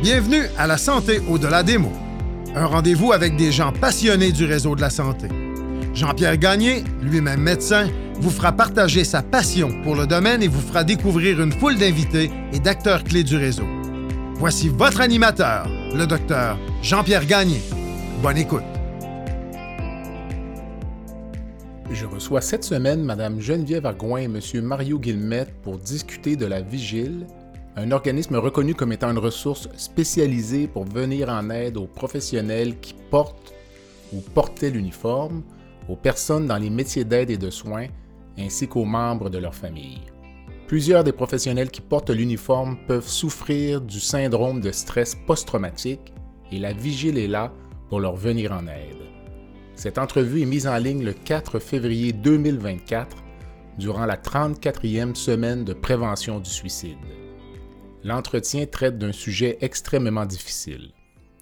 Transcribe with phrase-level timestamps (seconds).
[0.00, 1.92] Bienvenue à La Santé au-delà des mots.
[2.54, 5.26] Un rendez-vous avec des gens passionnés du réseau de la santé.
[5.92, 7.88] Jean-Pierre Gagné, lui-même médecin,
[8.20, 12.30] vous fera partager sa passion pour le domaine et vous fera découvrir une foule d'invités
[12.52, 13.66] et d'acteurs clés du réseau.
[14.36, 17.60] Voici votre animateur, le docteur Jean-Pierre Gagné.
[18.22, 18.62] Bonne écoute.
[21.90, 24.38] Je reçois cette semaine Mme Geneviève Argoin et M.
[24.62, 27.26] Mario Guillemette pour discuter de la Vigile,
[27.76, 32.94] un organisme reconnu comme étant une ressource spécialisée pour venir en aide aux professionnels qui
[33.10, 33.54] portent
[34.12, 35.42] ou portaient l'uniforme,
[35.88, 37.86] aux personnes dans les métiers d'aide et de soins,
[38.38, 40.00] ainsi qu'aux membres de leur famille.
[40.66, 46.12] Plusieurs des professionnels qui portent l'uniforme peuvent souffrir du syndrome de stress post-traumatique
[46.52, 47.52] et la vigile est là
[47.88, 49.08] pour leur venir en aide.
[49.74, 53.16] Cette entrevue est mise en ligne le 4 février 2024
[53.78, 56.98] durant la 34e semaine de prévention du suicide.
[58.08, 60.92] L'entretien traite d'un sujet extrêmement difficile.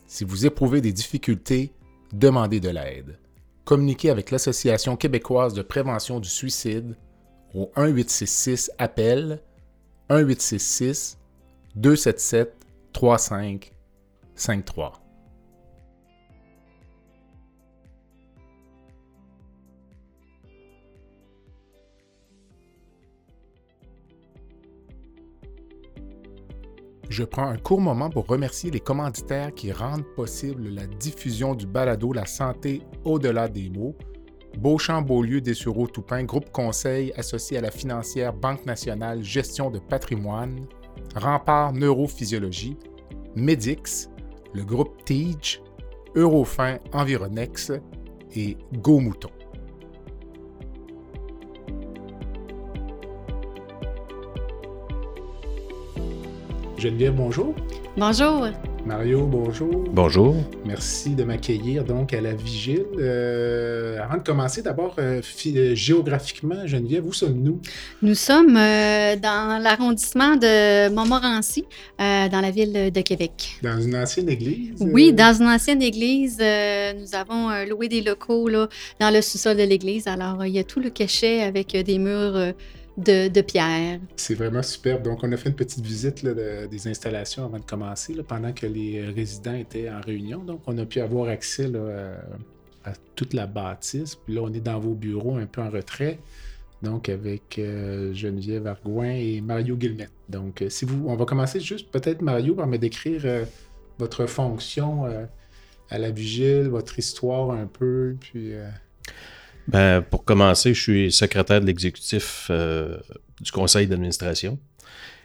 [0.08, 1.72] Si vous éprouvez des difficultés,
[2.12, 3.20] demandez de l'aide.
[3.64, 6.96] Communiquez avec l'Association québécoise de prévention du suicide
[7.54, 9.40] au 1866 appel
[10.10, 11.18] 1866
[11.76, 12.52] 277
[12.92, 15.05] 3553.
[27.08, 31.66] Je prends un court moment pour remercier les commanditaires qui rendent possible la diffusion du
[31.66, 33.94] balado La santé au-delà des mots.
[34.58, 40.66] Beauchamp Beaulieu Dessureau Toupin, groupe conseil associé à la financière Banque nationale Gestion de patrimoine,
[41.14, 42.76] Rempart Neurophysiologie,
[43.36, 44.08] Medix,
[44.52, 45.62] le groupe TEACH,
[46.16, 47.72] Eurofin Environex.
[48.34, 49.00] Et Go
[56.78, 57.54] Geneviève, bonjour.
[57.96, 58.48] Bonjour.
[58.84, 59.84] Mario, bonjour.
[59.90, 60.36] Bonjour.
[60.66, 62.84] Merci de m'accueillir donc à la vigile.
[62.98, 67.60] Euh, avant de commencer, d'abord, euh, euh, géographiquement, Geneviève, où sommes-nous?
[68.02, 71.64] Nous sommes dans l'arrondissement de Montmorency,
[71.98, 73.58] dans la ville de Québec.
[73.62, 74.74] Dans une ancienne église?
[74.80, 76.38] Oui, dans une ancienne église.
[76.38, 78.68] nous avons loué des locaux là,
[79.00, 80.06] dans le sous-sol de l'église.
[80.06, 82.52] Alors, il y a tout le cachet avec des murs
[82.96, 84.00] de, pierre.
[84.16, 85.02] C'est vraiment superbe.
[85.02, 89.04] Donc, on a fait une petite visite des installations avant de commencer, pendant que les
[89.04, 90.42] résidents étaient en réunion.
[90.42, 91.70] Donc, on a pu avoir accès
[92.84, 94.14] à, toute la bâtisse.
[94.14, 96.18] Puis là, on est dans vos bureaux un peu en retrait.
[96.82, 100.12] Donc, avec euh, Geneviève Argouin et Mario Guillemette.
[100.28, 103.44] Donc, euh, si vous, on va commencer juste peut-être, Mario, par me décrire euh,
[103.98, 105.04] votre fonction
[105.88, 108.52] à la vigile, votre histoire un peu, puis...
[109.68, 112.98] Ben, pour commencer, je suis secrétaire de l'exécutif euh,
[113.40, 114.58] du conseil d'administration.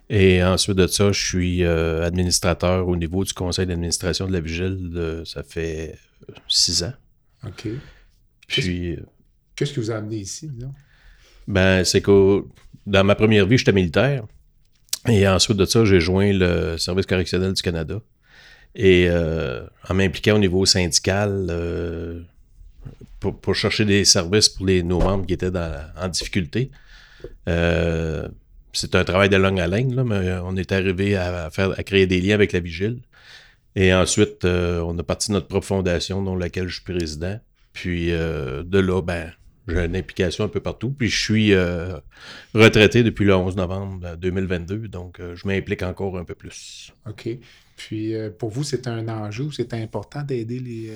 [0.10, 4.42] Et ensuite de ça, je suis euh, administrateur au niveau du conseil d'administration de la
[4.42, 5.24] Vigile.
[5.26, 5.98] ça fait
[6.48, 6.94] six ans.
[7.46, 7.68] OK.
[8.48, 8.98] Puis.
[9.56, 10.50] Qu'est-ce que vous avez amené ici,
[11.48, 12.44] Ben, c'est que
[12.86, 14.24] dans ma première vie, j'étais militaire.
[15.08, 18.02] Et ensuite de ça, j'ai joint le service correctionnel du Canada.
[18.76, 21.48] Et euh, en m'impliquant au niveau syndical,
[23.20, 26.72] pour, chercher des services pour les, nos membres qui étaient en difficulté.
[27.48, 28.28] Euh,
[28.74, 32.08] c'est un travail de longue haleine, là, mais on est arrivé à, faire, à créer
[32.08, 33.00] des liens avec la Vigile.
[33.76, 37.40] Et ensuite, euh, on a parti notre propre fondation, dont laquelle je suis président.
[37.74, 39.32] Puis euh, de là, ben,
[39.68, 40.92] j'ai une implication un peu partout.
[40.92, 41.54] Puis je suis
[42.54, 46.92] retraité depuis le 11 novembre 2022, donc je m'implique encore un peu plus.
[47.08, 47.30] OK.
[47.78, 50.92] Puis pour vous, c'est un enjeu, c'est important d'aider les,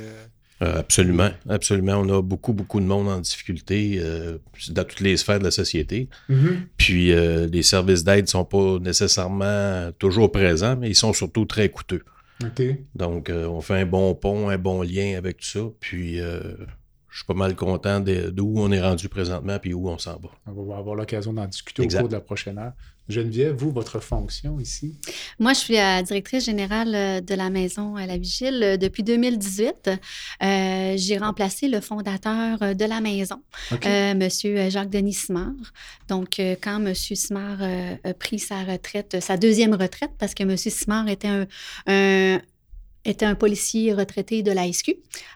[0.61, 1.97] euh, absolument, absolument.
[1.97, 4.37] On a beaucoup, beaucoup de monde en difficulté euh,
[4.69, 6.07] dans toutes les sphères de la société.
[6.29, 6.57] Mm-hmm.
[6.77, 11.45] Puis euh, les services d'aide ne sont pas nécessairement toujours présents, mais ils sont surtout
[11.45, 12.03] très coûteux.
[12.95, 15.61] Donc, on fait un bon pont, un bon lien avec tout ça.
[15.79, 16.19] Puis
[17.15, 20.29] je suis pas mal content d'où on est rendu présentement puis où on s'en va.
[20.47, 22.73] On va avoir l'occasion d'en discuter au cours de la prochaine heure.
[23.07, 24.99] Geneviève, vous, votre fonction ici?
[25.39, 29.03] Moi, je suis la directrice générale euh, de la maison à la Vigile euh, depuis
[29.03, 29.91] 2018.
[30.43, 33.41] Euh, j'ai remplacé le fondateur de la maison,
[33.71, 35.53] Monsieur Jacques-Denis Smart.
[36.09, 37.59] Donc, quand Monsieur Smart
[38.03, 41.29] a pris sa retraite, sa deuxième retraite, parce que Monsieur Smart était
[41.87, 42.41] un
[43.05, 44.65] était un policier retraité de la.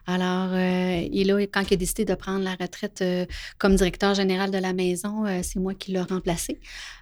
[0.08, 3.26] Alors, euh, et là, quand il a décidé de prendre la retraite euh,
[3.60, 6.60] comme directeur général de la maison, euh, c'est moi qui l'ai remplacé.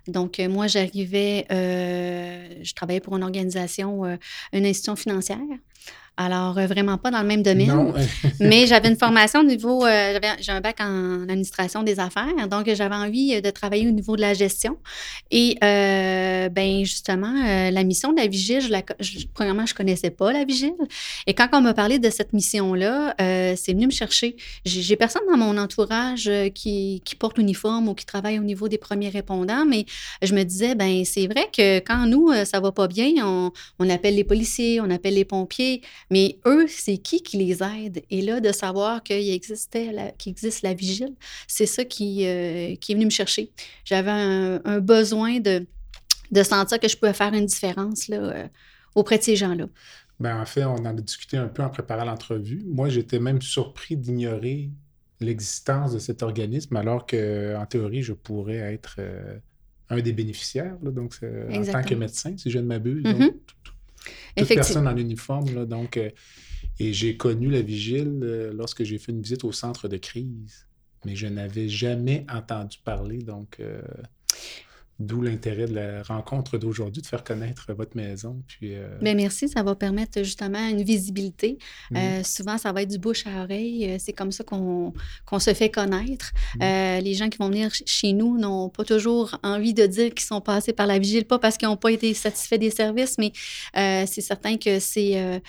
[0.08, 4.06] Donc, moi, j'arrivais, je travaillais pour une organisation,
[4.54, 5.40] une institution financière.
[6.19, 7.94] Alors, euh, vraiment pas dans le même domaine.
[8.40, 12.74] mais j'avais une formation au niveau, euh, j'ai un bac en administration des affaires, donc
[12.74, 14.78] j'avais envie euh, de travailler au niveau de la gestion.
[15.30, 17.34] Et ben justement,
[17.72, 18.81] la mission de la vigile, je la,
[19.34, 20.74] premièrement, je connaissais pas la vigile.
[21.28, 24.36] Et quand on m'a parlé de cette mission-là, c'est venu me chercher.
[24.66, 28.78] J'ai personne dans mon entourage qui, qui porte l'uniforme ou qui travaille au niveau des
[28.78, 29.86] premiers répondants, mais
[30.22, 33.90] je me disais, ben c'est vrai que quand nous, ça va pas bien, on, on
[33.90, 35.81] appelle les policiers, on appelle les pompiers.
[36.09, 38.04] Mais eux, c'est qui qui les aide?
[38.09, 41.13] Et là, de savoir qu'il existait, qu'il existe la vigile,
[41.48, 43.51] c'est ça qui, euh, qui est venu me chercher.
[43.83, 45.65] J'avais un, besoin de,
[46.31, 48.48] de sentir que je pouvais faire une différence là, euh,
[48.95, 49.68] auprès de ces gens-là.
[50.19, 52.63] Ben, en fait, on en a discuté un peu en préparant l'entrevue.
[52.65, 54.71] Moi, j'étais même surpris d'ignorer
[55.19, 59.38] l'existence de cet organisme, alors qu'en théorie, je pourrais être euh,
[59.89, 63.04] un des bénéficiaires, donc en tant que médecin, si je ne m'abuse.
[63.04, 63.33] Mm-hmm
[64.36, 65.65] toute personne en uniforme.
[65.65, 66.09] donc, euh,
[66.80, 70.68] et j'ai connu la vigile euh, lorsque j'ai fait une visite au centre de crise,
[71.06, 73.19] mais je n'avais jamais entendu parler.
[73.19, 73.81] Donc, euh,
[74.99, 78.41] D'où l'intérêt de la rencontre d'aujourd'hui, de faire connaître votre maison.
[78.47, 81.59] Puis, euh, Bien, merci, ça va permettre justement une visibilité.
[81.91, 81.97] Mm.
[81.97, 83.91] Euh, souvent, ça va être du bouche à oreille.
[83.91, 84.94] Euh, c'est comme ça qu'on
[85.39, 86.31] se fait connaître.
[86.55, 87.03] Mm.
[87.03, 90.41] les gens qui vont venir chez nous n'ont pas toujours envie de dire qu'ils sont
[90.41, 93.31] passés par la vigile, pas parce qu'ils n'ont pas été satisfaits des services, mais
[93.75, 95.41] c'est certain que c'est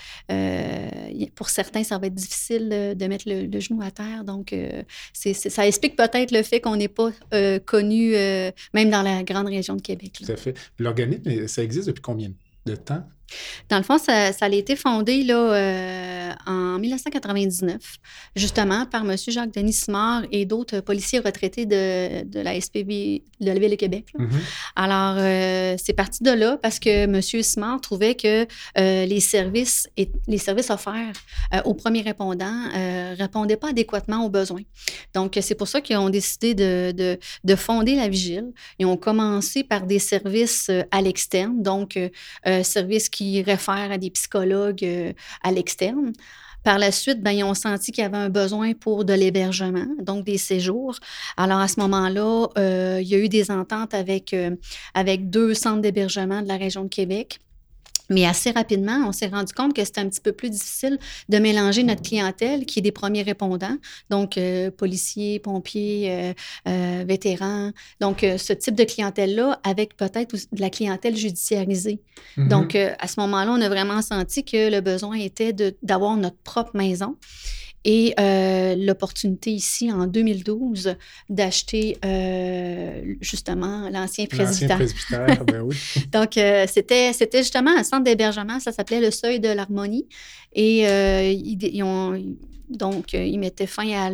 [1.34, 4.24] pour certains, ça va être difficile de mettre le, genou à terre.
[4.24, 4.54] Donc,
[5.12, 7.10] c'est ça explique peut-être le fait qu'on n'est pas
[7.64, 8.12] connu,
[8.74, 10.20] même dans la grande région de Québec.
[10.24, 10.58] Tout à fait.
[10.78, 12.30] L'organisme, ça existe depuis combien
[12.66, 13.08] de temps?
[13.68, 17.76] Dans le fond, ça, a été fondé là, euh, en 1999,
[18.34, 19.16] justement par M.
[19.16, 24.06] Jacques-Denis Simard et d'autres policiers retraités de, de, la SPV de la Ville de Québec.
[24.18, 24.28] Mm-hmm.
[24.76, 27.20] Alors, euh, c'est parti de là parce que M.
[27.20, 28.46] Simard trouvait que
[28.78, 31.12] euh, les, services et, les services offerts
[31.64, 34.62] aux premiers répondants ne répondaient pas adéquatement aux besoins.
[35.14, 38.52] Donc, c'est pour ça qu'ils ont décidé de, de, de, fonder la Vigile.
[38.78, 41.98] Ils ont commencé par des services à l'externe, donc
[42.62, 45.12] services qui qui réfèrent à des psychologues euh,
[45.42, 46.12] à l'externe.
[46.62, 49.86] Par la suite, ben, ils ont senti qu'il y avait un besoin pour de l'hébergement,
[50.00, 50.96] donc des séjours.
[51.36, 54.54] Alors, à ce moment-là, euh, il y a eu des ententes avec, euh,
[54.94, 57.40] avec deux centres d'hébergement de la région de Québec.
[58.10, 61.38] Mais assez rapidement, on s'est rendu compte que c'était un petit peu plus difficile de
[61.38, 63.76] mélanger notre clientèle, qui est des premiers répondants,
[64.10, 66.32] donc euh, policiers, pompiers, euh,
[66.68, 67.72] euh, vétérans.
[68.00, 72.00] Donc, ce type de clientèle-là, avec peut-être de la clientèle judiciarisée.
[72.36, 72.48] Mm-hmm.
[72.48, 75.52] Donc, à ce moment-là, on a vraiment senti que le besoin était
[75.82, 77.16] d'avoir notre propre maison
[77.84, 80.96] et euh, l'opportunité ici en 2012
[81.28, 84.76] d'acheter euh, justement l'ancien président.
[84.76, 85.76] presbytère, ben oui.
[86.12, 90.08] Donc, euh, c'était, c'était justement un centre d'hébergement, ça s'appelait le Seuil de l'Harmonie.
[90.54, 92.20] Et ils, ont,
[92.70, 94.06] donc, ils mettaient fin à,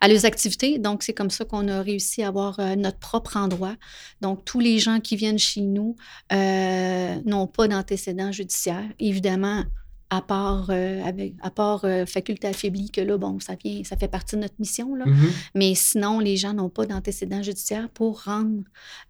[0.00, 0.78] à leurs activités.
[0.78, 3.74] Donc, c'est comme ça qu'on a réussi à avoir notre propre endroit.
[4.20, 5.96] Donc, tous les gens qui viennent chez nous
[6.30, 8.88] n'ont pas d'antécédents judiciaires.
[9.00, 9.64] Évidemment,
[10.10, 13.96] à part, euh, avec, à part euh, faculté affaiblie, que là, bon, ça vient, ça
[13.96, 14.96] fait partie de notre mission.
[14.96, 15.04] Là.
[15.06, 15.30] Mm-hmm.
[15.54, 18.64] Mais sinon, les gens n'ont pas d'antécédents judiciaires pour rendre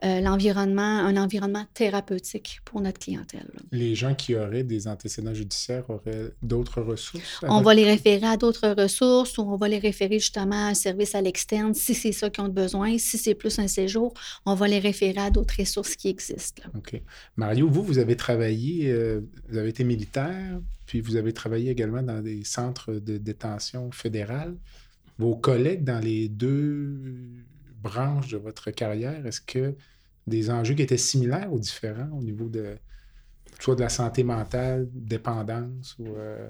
[0.04, 3.50] euh, l'environnement un environnement thérapeutique pour notre clientèle.
[3.72, 7.40] Les gens qui auraient des antécédents judiciaires auraient d'autres ressources?
[7.48, 10.74] On va les référer à d'autres ressources ou on va les référer justement à un
[10.74, 12.98] service à l'externe si c'est ça qu'ils ont besoin.
[12.98, 14.12] Si c'est plus un séjour,
[14.44, 16.62] on va les référer à d'autres ressources qui existent.
[16.76, 17.00] OK.
[17.36, 18.94] Mario, vous, vous avez travaillé,
[19.48, 24.56] vous avez été militaire, puis vous avez travaillé également dans des centres de détention fédérales.
[25.18, 26.98] Vos collègues dans les deux
[27.80, 29.76] branches de votre carrière, est-ce que
[30.26, 32.74] des enjeux qui étaient similaires ou différents au niveau de
[33.60, 36.48] soit de la santé mentale, dépendance ou euh?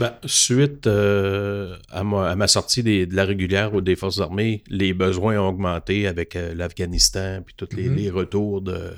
[0.00, 5.38] ben, suite euh, à, ma, sortie de la régulière ou des forces armées, les besoins
[5.38, 8.10] ont augmenté avec euh, l'Afghanistan puis tous les, mm-hmm.
[8.10, 8.92] retours de,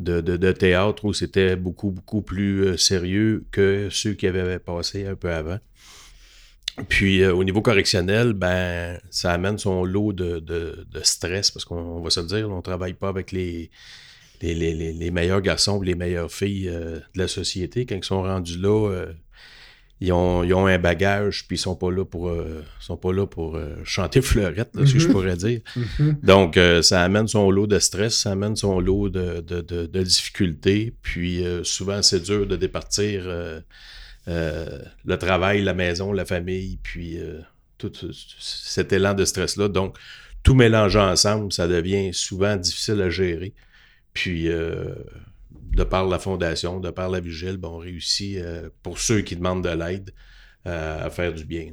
[0.00, 5.14] de, théâtre où c'était beaucoup, beaucoup plus euh, sérieux que ceux qui avaient passé un
[5.14, 5.58] peu avant.
[6.88, 12.10] Puis euh, au niveau correctionnel, ben ça amène son lot de, stress parce qu'on va
[12.10, 13.70] se le dire, on ne travaille pas avec les,
[14.40, 17.86] les, meilleurs garçons ou les meilleures filles euh, de la société.
[17.86, 19.06] Quand ils sont rendus là,
[20.00, 23.56] ils ont, un bagage, puis ils sont pas là pour, euh, sont pas là pour
[23.56, 25.12] euh, chanter fleurette, si je mhm.
[25.12, 25.60] pourrais dire.
[25.76, 26.16] Mhm.
[26.22, 30.94] Donc, euh, ça amène son lot de stress, ça amène son lot de, de, difficultés,
[31.02, 33.24] puis souvent, c'est dur de départir
[34.26, 37.18] le travail, la maison, la famille, puis
[37.76, 37.92] tout
[38.38, 39.68] cet élan de stress-là.
[39.68, 39.98] Donc,
[40.42, 43.52] tout mélanger ensemble, ça devient souvent difficile à gérer.
[44.14, 44.48] Puis,
[45.72, 48.38] de par la fondation, de par la vigile, ben, on réussit,
[48.82, 50.12] pour ceux qui demandent de l'aide,
[50.64, 51.72] à faire du bien.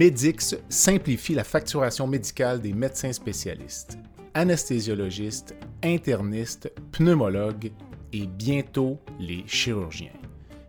[0.00, 3.98] Medix simplifie la facturation médicale des médecins spécialistes,
[4.32, 7.70] anesthésiologistes, internistes, pneumologues
[8.12, 10.12] et bientôt les chirurgiens.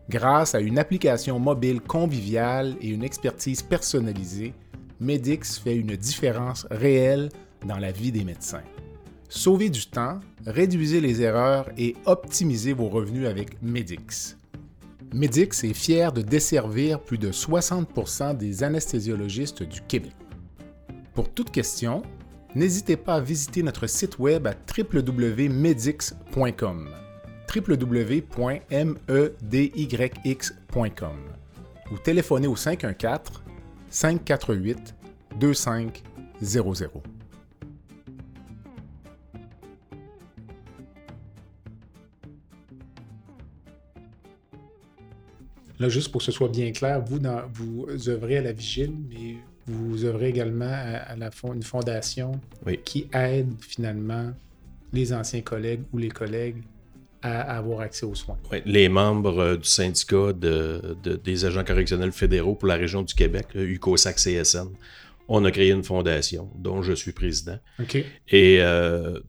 [0.09, 4.53] Grâce à une application mobile conviviale et une expertise personnalisée,
[4.99, 7.29] Medix fait une différence réelle
[7.65, 8.63] dans la vie des médecins.
[9.29, 14.35] Sauvez du temps, réduisez les erreurs et optimisez vos revenus avec Medix.
[15.13, 20.11] Medix est fier de desservir plus de 60% des anesthésiologistes du Québec.
[21.13, 22.03] Pour toute question,
[22.55, 25.49] n'hésitez pas à visiter notre site web à www.medix.com
[27.53, 28.79] www.medyx.com
[31.91, 33.43] ou téléphonez au 514
[33.89, 34.95] 548
[35.39, 37.03] 2500.
[45.79, 48.93] Là, juste pour que ce soit bien clair, vous, dans, vous œuvrez à la vigile,
[49.09, 52.39] mais vous œuvrez également à, la une fondation
[52.85, 54.31] qui aide finalement
[54.93, 56.61] les anciens collègues ou les collègues
[57.21, 58.37] à, avoir accès aux soins.
[58.65, 63.47] Les membres euh, du syndicat de, des agents correctionnels fédéraux pour la région du Québec,
[63.55, 64.69] UCOSAC CSN,
[65.27, 67.57] on a créé une fondation dont je suis président.
[68.29, 69.19] Et euh,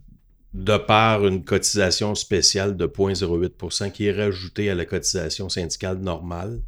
[0.54, 6.60] de par une cotisation spéciale de 0,08% qui est rajoutée à la cotisation syndicale normale,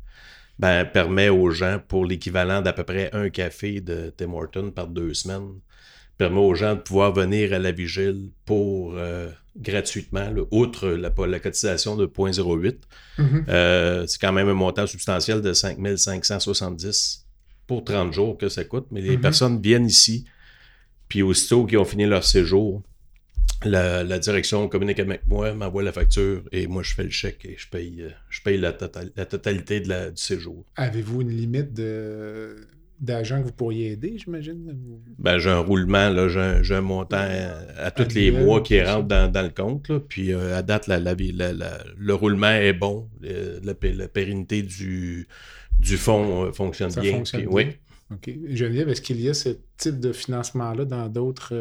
[0.58, 4.86] ben, permet aux gens, pour l'équivalent d'à peu près un café de Tim Horton par
[4.86, 5.54] deux semaines,
[6.16, 11.40] permet aux gens de pouvoir venir à la vigile pour euh, gratuitement, outre la, la,
[11.40, 12.76] cotisation de 0,08.
[13.18, 13.44] Mm-hmm.
[13.48, 17.26] Euh, c'est quand même un montant substantiel de 5 570
[17.66, 19.20] pour 30 jours que ça coûte, mais les mm-hmm.
[19.20, 20.24] personnes viennent ici,
[21.08, 22.82] puis aussitôt qu'ils ont fini leur séjour,
[23.64, 27.56] la, direction communique avec moi, m'envoie la facture et moi je fais le chèque et
[27.58, 30.64] je paye, euh, je paye la, tota-, la totalité de la, du séjour.
[30.76, 32.56] Avez-vous une limite de
[33.00, 34.76] d'agents que vous pourriez aider, j'imagine?
[35.18, 36.28] Ben, j'ai un roulement, là,
[36.62, 37.26] j'ai, un, montant
[37.76, 39.90] à, tous les mois qui rentre dans, dans, le compte.
[40.08, 43.08] puis euh, à date, la, le roulement est bon.
[43.20, 45.28] la, pérennité du,
[45.80, 47.12] du fonds euh, fonctionne bien.
[47.12, 47.50] Fonctionne bien?
[47.50, 47.66] Oui.
[48.12, 48.30] OK.
[48.50, 51.54] Geneviève, est-ce qu'il y a ce type de financement-là dans d'autres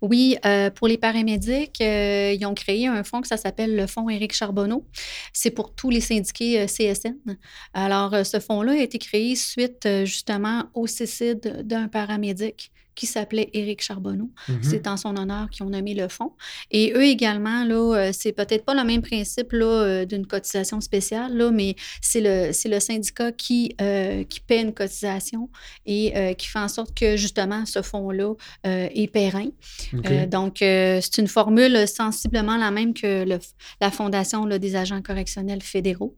[0.00, 3.88] oui, euh, pour les paramédics, euh, ils ont créé un fonds que ça s'appelle le
[3.88, 4.86] Fonds Éric Charbonneau.
[5.32, 7.16] C'est pour tous les syndiqués euh, CSN.
[7.74, 13.80] Alors, ce fonds-là a été créé suite justement au suicide d'un paramédic qui s'appelait Éric
[13.80, 14.28] Charbonneau.
[14.48, 14.58] Mm-hmm.
[14.62, 16.32] C'est en son honneur qu'ils ont nommé le fonds.
[16.72, 20.80] Et eux également, là, euh, c'est peut-être pas le même principe là, euh, d'une cotisation
[20.80, 25.48] spéciale, là, mais c'est le, c'est le syndicat qui, euh, qui paie une cotisation
[25.86, 29.48] et qui fait en sorte que justement ce fonds-là est périn.
[30.28, 33.38] donc, c'est une formule sensiblement la même que le,
[33.80, 36.16] la Fondation là, des agents correctionnels fédéraux.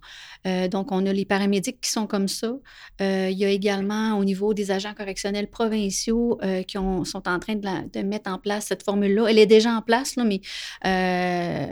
[0.71, 2.53] donc, on a les paramédics qui sont comme ça.
[3.01, 6.39] il y a également au niveau des agents correctionnels provinciaux
[6.71, 6.79] qui
[7.11, 9.27] sont en train de, mettre en place cette formule-là.
[9.29, 10.41] Elle est déjà en place, là, mais
[10.87, 11.67] euh,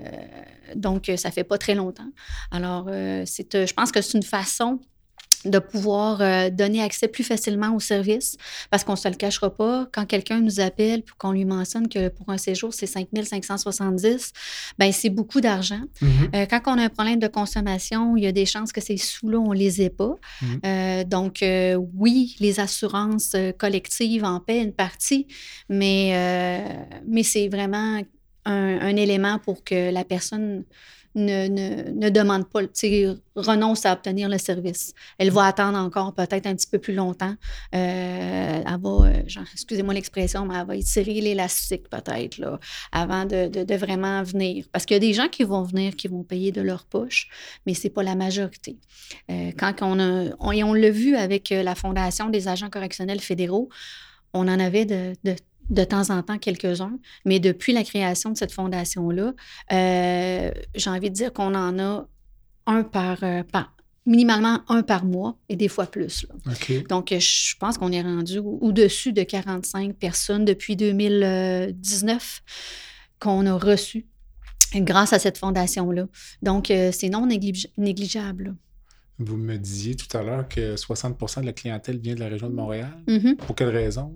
[0.74, 2.10] donc ça fait pas très longtemps.
[2.50, 4.80] Alors, euh, c'est, euh, je pense que c'est une façon
[5.44, 8.36] de pouvoir euh, donner accès plus facilement au service
[8.70, 9.86] parce qu'on ne se le cachera pas.
[9.92, 14.32] Quand quelqu'un nous appelle pour qu'on lui mentionne que pour un séjour, c'est 5 570,
[14.78, 15.80] ben c'est beaucoup d'argent.
[16.02, 16.36] Mm-hmm.
[16.36, 18.96] Euh, quand on a un problème de consommation, il y a des chances que ces
[18.96, 20.16] sous-là, on ne les ait pas.
[20.42, 20.66] Mm-hmm.
[20.66, 21.44] Euh, donc,
[21.94, 25.26] oui, les assurances collectives en paient une partie,
[25.68, 26.62] mais,
[27.06, 28.00] mais c'est vraiment
[28.44, 30.64] un, un, élément pour que la personne
[31.18, 32.60] ne, ne, ne demande pas,
[33.36, 34.94] renonce à obtenir le service.
[35.18, 37.34] Elle va attendre encore peut-être un petit peu plus longtemps.
[37.74, 39.22] Euh, elle va, euh,
[39.52, 42.58] excusez-moi l'expression, mais elle va étirer l'élastique peut-être là,
[42.92, 44.64] avant de, de, vraiment venir.
[44.72, 47.28] Parce qu'il y a des gens qui vont venir, qui vont payer de leur poche,
[47.66, 48.78] mais ce n'est pas la majorité.
[49.30, 53.68] Euh, quand on a, on, on l'a vu avec la Fondation des agents correctionnels fédéraux,
[54.34, 55.34] on en avait de, de
[55.70, 59.34] de temps en temps quelques-uns, mais depuis la création de cette fondation-là,
[59.72, 62.08] euh, j'ai envie de dire qu'on en a
[62.66, 63.74] un par, euh, par,
[64.06, 66.26] minimalement un par mois et des fois plus.
[66.88, 72.42] Donc, je pense qu'on est rendu au-dessus de 45 personnes depuis 2019
[73.20, 74.06] qu'on a reçues
[74.74, 76.06] grâce à cette fondation-là.
[76.42, 78.54] Donc, euh, c'est non négligeable.
[79.20, 82.48] Vous me disiez tout à l'heure que 60% de la clientèle vient de la région
[82.48, 82.96] de Montréal.
[83.08, 83.36] Mhm.
[83.36, 84.12] Pour quelle raison?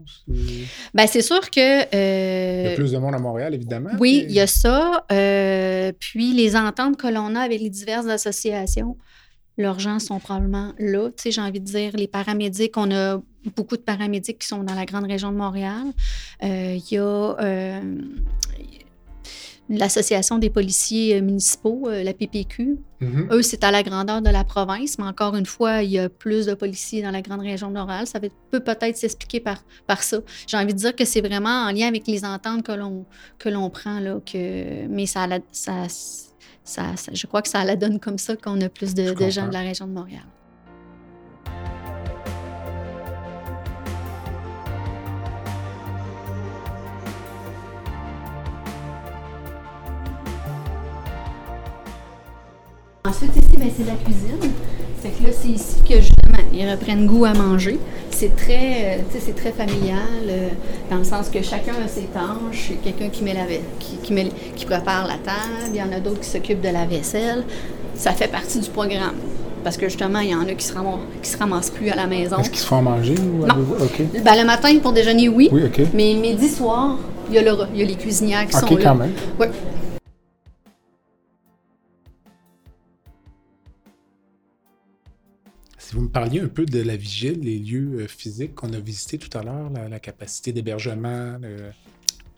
[0.95, 2.63] Ben, c'est sûr que.
[2.63, 3.91] il y a plus de monde à Montréal, évidemment.
[3.99, 5.05] Oui, il y a ça.
[5.09, 8.97] puis les ententes que l'on a avec les diverses associations,
[9.59, 11.09] leurs gens sont probablement là.
[11.09, 13.21] Tu sais, j'ai envie de dire, les paramédics, on a
[13.57, 15.93] beaucoup de paramédics qui sont dans la grande région de Montréal.
[16.41, 17.81] Il y a
[19.69, 22.79] l'Association des policiers euh, municipaux, euh, la PPQ.
[23.01, 23.33] Mm-hmm.
[23.33, 26.09] Eux, c'est à la grandeur de la province, mais encore une fois, il y a
[26.09, 28.07] plus de policiers dans la grande région de Montréal.
[28.07, 30.19] Ça peut peut-être s'expliquer par, par ça.
[30.47, 33.07] J'ai envie de dire que c'est vraiment en lien avec les ententes que l'on,
[33.39, 35.87] que l'on prend, là, que, mais ça, ça,
[36.65, 39.53] ça, je crois que ça la donne comme ça qu'on a plus de gens de
[39.53, 40.25] la région de Montréal.
[53.05, 54.53] Ensuite, ici, ben, c'est la cuisine.
[55.03, 57.81] Fait que là, c'est ici que justement, ils reprennent goût à manger.
[58.11, 60.49] C'est très, euh, c'est très familial, euh,
[60.89, 62.71] dans le sens que chacun a ses tâches.
[62.71, 63.45] Il y a quelqu'un qui, met la,
[63.81, 66.69] qui, qui, met, qui prépare la table, il y en a d'autres qui s'occupent de
[66.69, 67.43] la vaisselle.
[67.97, 69.17] Ça fait partie du programme.
[69.65, 71.97] Parce que justement, il y en a qui se ramassent, qui se ramassent plus à
[71.97, 72.39] la maison.
[72.39, 73.17] Est-ce qu'ils se font manger?
[73.19, 73.57] Ou non.
[74.25, 75.49] Ben, le matin, pour déjeuner, oui.
[75.51, 78.67] oui Mais midi, soir, il y, a le, il y a les cuisinières qui sont
[78.67, 78.81] là.
[78.81, 79.13] quand même.
[79.41, 79.47] Oui.
[85.93, 89.19] Vous me parliez un peu de la vigile, les lieux euh, physiques qu'on a visités
[89.19, 91.39] tout à l'heure, la, capacité d'hébergement,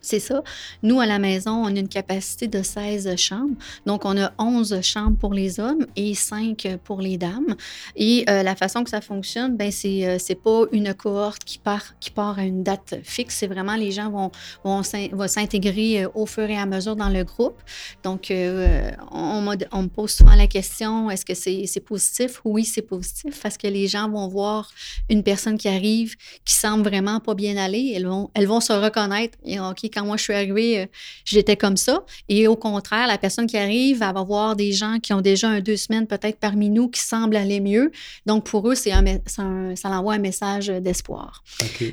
[0.05, 0.43] c'est ça.
[0.83, 3.57] Nous, à la maison, on a une capacité de 16 chambres.
[3.87, 7.57] Donc, on a 11 chambres pour les hommes et 5 pour les dames.
[7.97, 11.99] Et euh, la façon que ça fonctionne, ben c'est euh, pas une cohorte qui part,
[12.01, 13.37] qui part à une date fixe.
[13.37, 14.31] C'est vraiment les gens vont,
[14.65, 14.83] vont
[15.29, 17.61] s'intégrer euh, au fur et à mesure dans le groupe.
[18.03, 22.41] Donc, on, on, me pose souvent la question, est-ce que c'est positif?
[22.45, 24.71] Oui, c'est positif parce que les gens vont voir
[25.09, 27.93] une personne qui arrive qui semble vraiment pas bien aller.
[27.95, 29.39] Elles vont, elles vont se reconnaître.
[29.45, 30.87] Et, OK, quand moi je suis arrivée, euh,
[31.25, 32.05] j'étais comme ça.
[32.29, 35.49] Et au contraire, la personne qui arrive, elle va voir des gens qui ont déjà
[35.49, 37.93] un deux semaines peut-être parmi nous qui semblent aller mieux.
[38.27, 41.45] Donc pour eux, c'est un, ça envoie un message d'espoir.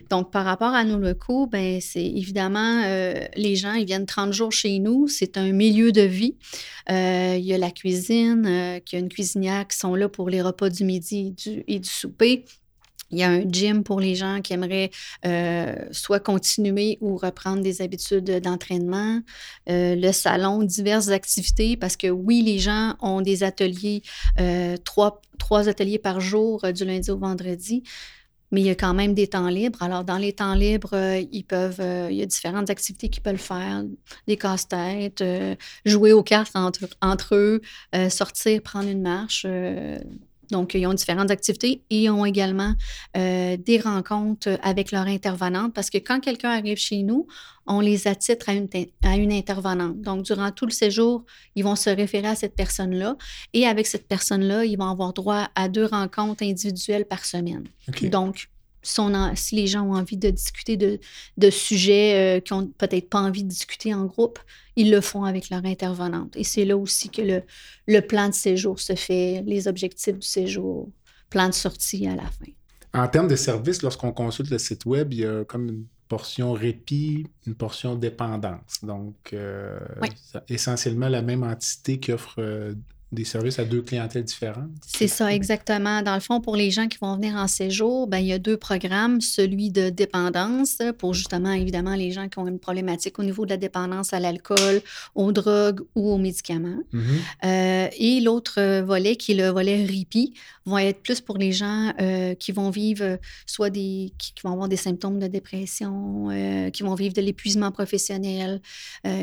[0.09, 4.33] Donc par rapport à nos locaux, ben c'est évidemment euh, les gens, ils viennent 30
[4.33, 5.07] jours chez nous.
[5.07, 6.35] C'est un milieu de vie.
[6.89, 10.29] Euh, il y a la cuisine, il y a une cuisinière qui sont là pour
[10.29, 11.35] les repas du midi
[11.67, 12.45] et du souper.
[13.11, 14.91] Il y a un gym pour les gens qui aimeraient
[15.25, 19.19] euh, soit continuer ou reprendre des habitudes d'entraînement.
[19.69, 24.01] Euh, le salon, diverses activités, parce que oui, les gens ont des ateliers,
[24.39, 27.83] euh, trois, trois, ateliers par jour du lundi au vendredi.
[28.53, 29.81] Mais il y a quand même des temps libres.
[29.81, 30.93] Alors, dans les temps libres,
[31.31, 33.85] ils peuvent, il y a différentes activités qu'ils peuvent faire,
[34.27, 35.23] des casse-têtes,
[35.85, 37.61] jouer aux cartes entre, entre eux,
[38.09, 39.45] sortir, prendre une marche
[40.51, 42.73] donc, ils ont différentes activités et ils ont également
[43.17, 47.27] euh, des rencontres avec leur intervenante parce que quand quelqu'un arrive chez nous,
[47.65, 48.67] on les attitre à une,
[49.03, 50.01] à une intervenante.
[50.01, 51.23] Donc, durant tout le séjour,
[51.55, 53.15] ils vont se référer à cette personne-là
[53.53, 57.63] et avec cette personne-là, ils vont avoir droit à deux rencontres individuelles par semaine.
[58.03, 58.49] Donc,
[58.83, 60.99] si, les gens ont envie de discuter de,
[61.37, 64.39] de sujets euh, qu'ils n'ont peut-être pas envie de discuter en groupe,
[64.75, 66.35] ils le font avec leur intervenante.
[66.35, 67.43] Et c'est là aussi que le,
[67.87, 70.89] le, plan de séjour se fait, les objectifs du séjour,
[71.29, 72.51] plan de sortie à la fin.
[72.93, 76.51] En termes de services, lorsqu'on consulte le site web, il y a comme une portion
[76.51, 78.83] répit, une portion dépendance.
[78.83, 79.79] Donc, euh,
[80.49, 82.73] essentiellement la même entité qui offre euh,
[83.11, 84.69] des services à deux clientèles différentes?
[84.85, 86.01] C'est ça, exactement.
[86.01, 88.39] Dans le fond, pour les gens qui vont venir en séjour, ben, il y a
[88.39, 89.19] deux programmes.
[89.19, 93.51] Celui de dépendance, pour justement, évidemment, les gens qui ont une problématique au niveau de
[93.51, 94.81] la dépendance à l'alcool,
[95.15, 96.79] aux drogues ou aux médicaments.
[96.93, 97.01] Mm-hmm.
[97.43, 100.33] Euh, et l'autre volet, qui est le volet RIPI,
[100.65, 104.13] va être plus pour les gens euh, qui vont vivre soit des...
[104.17, 108.61] qui, vont avoir des symptômes de dépression, euh, qui vont vivre de l'épuisement professionnel,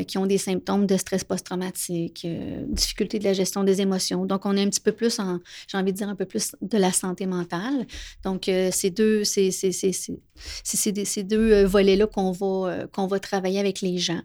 [0.07, 2.27] qui ont des symptômes de stress post-traumatique,
[2.67, 4.25] difficulté de la gestion des émotions.
[4.25, 6.55] Donc, on est un petit peu plus en, j'ai envie de dire, un peu plus
[6.61, 7.85] de la santé mentale.
[8.23, 13.59] Donc, euh, ces deux, c'est, ces deux euh, volets-là qu'on va, euh, qu'on va travailler
[13.59, 14.21] avec les gens.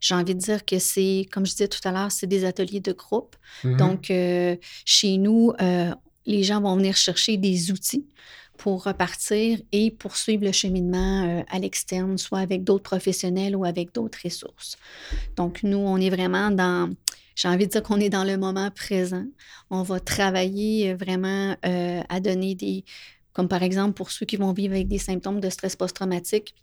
[0.00, 2.80] J'ai envie de dire que c'est, comme je disais tout à l'heure, c'est des ateliers
[2.80, 3.36] de groupe.
[3.64, 3.76] Mm-hmm.
[3.76, 4.12] Donc,
[4.84, 5.52] chez nous,
[6.26, 8.06] les gens vont venir chercher des outils
[8.58, 14.18] pour repartir et poursuivre le cheminement à l'externe, soit avec d'autres professionnels ou avec d'autres
[14.24, 14.76] ressources.
[15.36, 16.92] Donc, nous, on est vraiment dans
[17.38, 19.24] j'ai envie de dire qu'on est dans le moment présent.
[19.70, 22.84] On va travailler euh, vraiment euh, à donner des,
[23.32, 26.54] comme par exemple pour ceux qui vont vivre avec des symptômes de stress post-traumatique,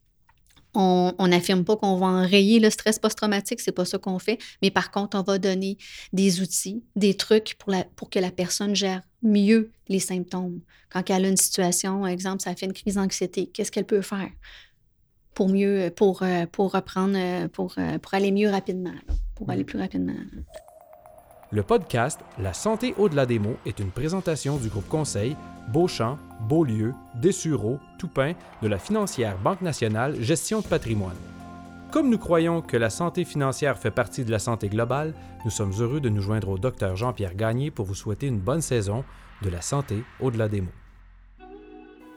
[0.77, 4.71] on n'affirme pas qu'on va enrayer le stress post-traumatique, c'est pas ça qu'on fait, mais
[4.71, 5.77] par contre, on va donner
[6.11, 10.59] des outils, des trucs pour, la, pour que la personne gère mieux les symptômes.
[10.89, 14.01] Quand elle a une situation, par exemple, ça fait une crise d'anxiété, qu'est-ce qu'elle peut
[14.01, 14.29] faire?
[15.35, 18.95] Pour mieux, pour, euh, pour reprendre, euh, pour, euh, pour aller mieux rapidement,
[19.35, 20.13] pour aller plus rapidement.
[21.51, 25.35] Le podcast La santé au-delà des mots est une présentation du groupe conseil
[25.71, 26.17] Beauchamp,
[26.47, 31.15] Beaulieu, Dessureau, Toupin de la financière Banque nationale Gestion de patrimoine.
[31.91, 35.73] Comme nous croyons que la santé financière fait partie de la santé globale, nous sommes
[35.79, 39.03] heureux de nous joindre au docteur Jean-Pierre Gagné pour vous souhaiter une bonne saison
[39.41, 40.84] de la santé au-delà des mots.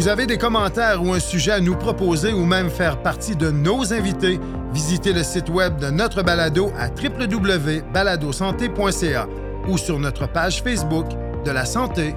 [0.00, 3.50] Vous avez des commentaires ou un sujet à nous proposer ou même faire partie de
[3.50, 4.40] nos invités,
[4.72, 9.28] visitez le site web de notre balado à www.baladosanté.ca
[9.68, 11.04] ou sur notre page Facebook
[11.44, 12.14] de la santé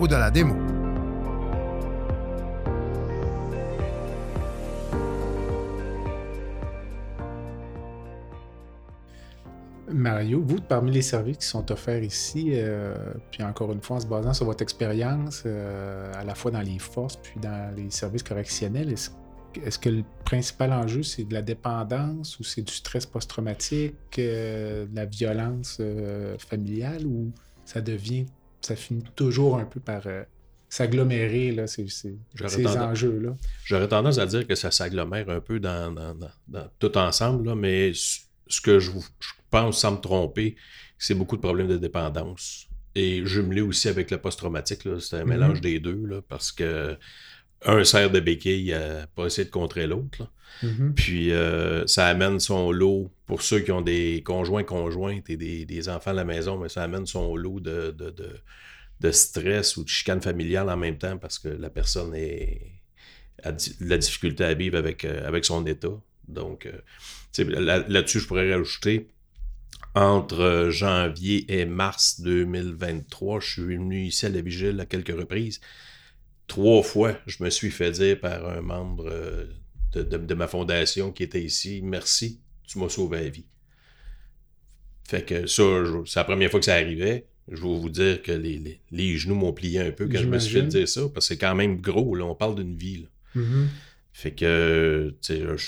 [0.00, 0.30] ou de la
[9.96, 12.94] Mario, vous, parmi les services qui sont offerts ici, euh,
[13.30, 16.60] puis encore une fois en se basant sur votre expérience, euh, à la fois dans
[16.60, 21.40] les forces puis dans les services correctionnels, est-ce que le principal enjeu, c'est de la
[21.40, 25.80] dépendance ou c'est du stress post-traumatique, euh, de la violence
[26.38, 27.32] familiale ou
[27.64, 28.26] ça devient,
[28.60, 30.02] ça finit toujours un peu par
[30.68, 32.18] s'agglomérer, là, ces, ces,
[32.76, 33.34] enjeux-là?
[33.64, 35.94] J'aurais tendance à dire que ça s'agglomère un peu dans,
[36.78, 40.56] tout ensemble, là, mais ce que je, je pense, sans me tromper,
[40.98, 42.68] c'est beaucoup de problèmes de dépendance.
[42.94, 45.28] Et jumelé aussi avec le post-traumatique, c'est un mhm.
[45.28, 46.96] mélange des deux, là, parce que
[47.64, 50.30] un sert de béquille à pas essayer de contrer l'autre.
[50.62, 50.94] Mhm.
[50.94, 55.88] Puis euh, ça amène son lot, pour ceux qui ont des conjoints, conjointes et des,
[55.88, 57.94] enfants à la maison, mais ça amène son lot de,
[59.00, 62.72] de, stress ou de chicane familiale en même temps parce que la personne est,
[63.42, 65.96] a la difficulté à vivre avec, euh, avec son état.
[66.28, 69.08] Donc, euh, là-dessus, je pourrais rajouter
[69.96, 75.16] entre euh, janvier et mars 2023, je suis venu ici à la vigile à quelques
[75.16, 75.60] reprises.
[76.46, 79.46] Trois fois, je me suis fait dire par un membre euh,
[79.94, 83.46] de, ma fondation qui était ici Merci, tu m'as sauvé la vie.
[85.08, 85.62] Fait que ça,
[86.04, 87.26] c'est la première fois que ça arrivait.
[87.50, 90.52] Je vais vous dire que les, genoux m'ont plié un peu quand je me suis
[90.52, 93.06] fait dire ça, parce que c'est quand même gros, là, on parle d'une vie.
[93.34, 93.66] Mm-hmm.
[94.18, 95.12] Fait que,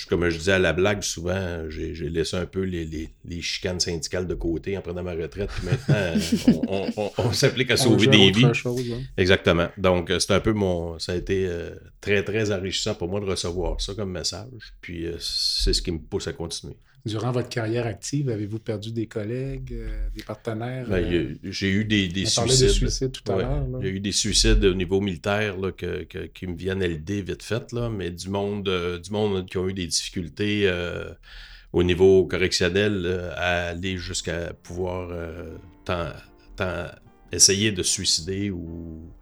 [0.09, 2.87] comme je disais à la blague, souvent, j'ai laissé un peu les,
[3.23, 5.51] les, chicanes syndicales de côté en prenant ma retraite.
[5.51, 8.47] Puis maintenant, on, s'applique à sauver des vies.
[9.19, 9.69] Exactement.
[9.77, 10.99] Donc, c'est un peu mon.
[10.99, 14.49] Ça a été euh, très, très enrichissant pour moi de recevoir ça comme message.
[14.81, 16.79] Puis, euh, c'est ce qui me pousse à continuer.
[17.07, 20.87] Durant votre carrière active, avez-vous perdu des collègues, euh, des partenaires?
[20.89, 23.13] Ben, euh, j'ai eu des, des suicides.
[23.13, 23.67] tout à l'heure.
[23.81, 26.89] Il y a eu des suicides au niveau militaire là, que, qui me viennent à
[26.89, 30.71] l'idée vite fait, là, mais du monde, euh, du monde qui ont eu des difficultés
[31.73, 35.11] au niveau correctionnel à aller jusqu'à pouvoir
[37.31, 39.13] essayer de se suicider ou.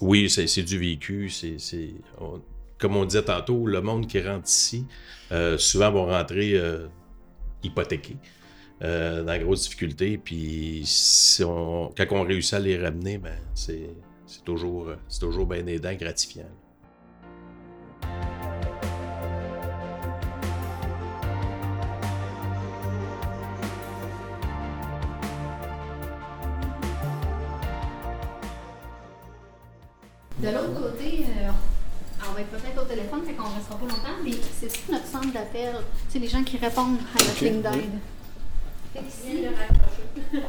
[0.00, 1.30] Oui, c'est du vécu.
[1.30, 1.94] c'est
[2.78, 4.84] comme on disait tantôt, le monde qui rentre ici,
[5.58, 6.60] souvent vont rentrer
[7.64, 8.16] hypothéqués.
[8.82, 10.18] Euh, dans de grosses difficultés.
[10.18, 10.82] Puis
[11.38, 13.88] quand on réussit à les ramener, ben, c'est,
[14.44, 16.44] toujours, c'est toujours bien aidant, gratifiant.
[30.40, 31.50] De l'autre côté, euh,
[32.34, 34.90] on va être peut-être au téléphone, fait qu'on ne restera pas longtemps, mais c'est tout
[34.90, 35.76] notre centre d'appel?
[36.08, 38.00] C'est les gens qui répondent à notre ligne d'aide.
[39.08, 39.44] Ici,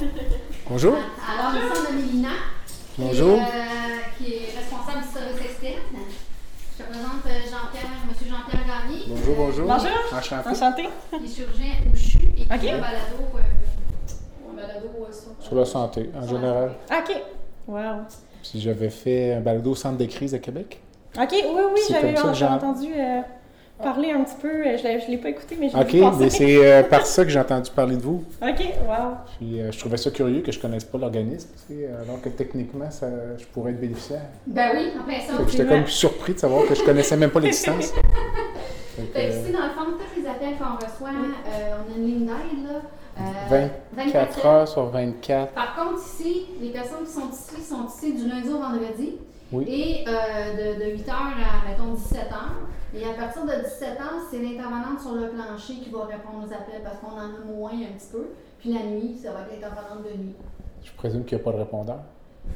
[0.69, 0.95] Bonjour.
[0.95, 2.30] Alors, le centre de Mélina,
[2.98, 3.39] Bonjour.
[4.17, 5.98] Qui, est, responsable du service externe.
[6.78, 8.30] Je te présente euh, Jean-Pierre, M.
[8.30, 9.04] Jean-Pierre Garnier.
[9.08, 9.67] Bonjour, bonjour.
[9.67, 9.89] Bonjour.
[10.12, 10.50] Enchanté.
[10.50, 10.89] Enchanté.
[11.13, 15.45] Il est chirurgien au CHU et qui a un balado, euh, un balado euh, sur,
[15.45, 16.74] sur la santé en général.
[16.91, 17.15] OK.
[17.67, 18.06] Wow.
[18.41, 20.82] Si j'avais fait un balado au centre de crise à Québec.
[21.17, 23.21] OK, oui, oui, j'avais entendu euh,
[23.82, 24.47] parler un petit peu.
[24.47, 27.30] Euh, je ne l'ai pas écouté, mais j'ai OK, mais c'est euh, par ça que
[27.30, 28.23] j'ai entendu parler de vous.
[28.41, 29.15] OK, wow.
[29.38, 31.49] Puis je trouvais ça curieux que je ne connaisse pas l'organisme,
[32.04, 34.21] alors que techniquement, ça, je pourrais être bénéficiaire.
[34.47, 35.34] Ben oui, en fait, ça.
[35.47, 37.93] J'étais comme surpris de savoir que je ne connaissais même pas l'existence.
[38.95, 42.63] Fait que, dans le fond, tous les appels qu'on reçoit, on a une ligne d'aide,
[42.65, 42.82] là.
[43.93, 45.54] 24, heures sur 24.
[45.54, 49.17] Par contre, ici, les personnes qui sont ici sont ici du lundi au vendredi.
[49.53, 52.97] Et de, de, 8 h à, mettons, 17 h.
[52.97, 56.53] Et à partir de 17 h, c'est l'intervenante sur le plancher qui va répondre aux
[56.53, 58.27] appels parce qu'on en a moins un petit peu.
[58.60, 60.36] Puis la nuit, ça va être l'intervenante de nuit.
[60.84, 61.99] Je présume qu'il n'y a pas de répondant?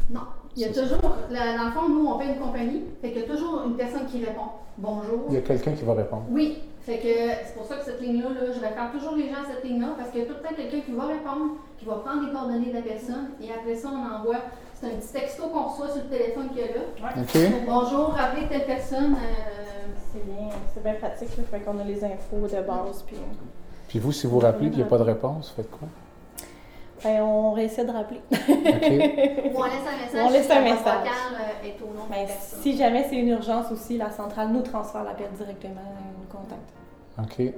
[0.09, 0.21] Non.
[0.55, 3.25] Il y a toujours, dans le fond, nous, on fait une compagnie, fait qu'il y
[3.25, 4.49] a toujours une personne qui répond.
[4.77, 5.25] Bonjour.
[5.29, 6.23] Il y a quelqu'un qui va répondre.
[6.29, 6.59] Oui.
[6.81, 9.43] Fait que c'est pour ça que cette ligne-là, là, je vais faire toujours les gens
[9.45, 11.85] à cette ligne-là parce qu'il y a tout le temps quelqu'un qui va répondre, qui
[11.85, 14.37] va prendre les coordonnées de la personne et après ça, on envoie.
[14.79, 17.11] C'est un petit texto qu'on reçoit sur le téléphone qu'il y a là.
[17.17, 17.65] OK.
[17.65, 19.13] bonjour, rappelez telle personne.
[19.13, 21.35] Euh, c'est bien, c'est bien pratique.
[21.37, 23.03] Là, fait qu'on a les infos de base.
[23.05, 23.17] Puis,
[23.89, 25.87] puis vous, si vous rappelez qu'il n'y a pas de réponse, faites quoi?
[27.03, 28.21] Ben, on réessaie de rappeler.
[28.31, 30.25] Ou on laisse un message.
[30.25, 31.07] On laisse un message.
[31.07, 35.03] Euh, est au nom ben, si jamais c'est une urgence aussi, la centrale nous transfère
[35.03, 35.81] l'appel directement
[36.21, 36.69] au contact.
[37.19, 37.53] OK.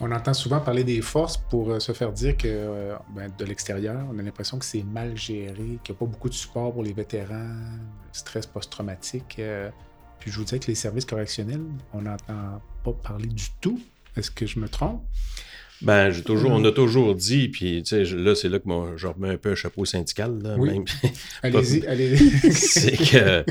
[0.00, 3.44] On entend souvent parler des forces pour euh, se faire dire que euh, ben, de
[3.44, 6.72] l'extérieur, on a l'impression que c'est mal géré, qu'il n'y a pas beaucoup de support
[6.72, 7.56] pour les vétérans,
[8.12, 9.36] stress post-traumatique.
[9.38, 9.70] Euh.
[10.18, 13.80] puis je vous disais que les services correctionnels, on n'entend pas parler du tout.
[14.16, 15.02] Est-ce que je me trompe?
[15.80, 19.30] Ben, j'ai toujours, on a toujours dit, puis là, c'est là que moi, je remets
[19.30, 20.40] un peu un chapeau syndical.
[21.42, 22.52] allez-y, allez-y.
[22.52, 23.44] c'est que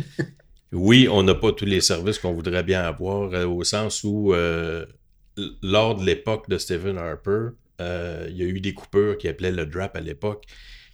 [0.71, 4.33] oui, on n'a pas tous les services qu'on voudrait bien avoir, au sens où
[5.61, 7.49] lors de l'époque de Stephen Harper,
[7.81, 10.45] euh, il y a eu des coupures qui appelaient le DRAP à l'époque.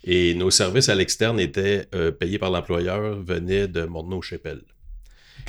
[0.04, 4.62] Et nos services à l'externe étaient euh, payés par l'employeur, venaient de Morneau-Chapelle.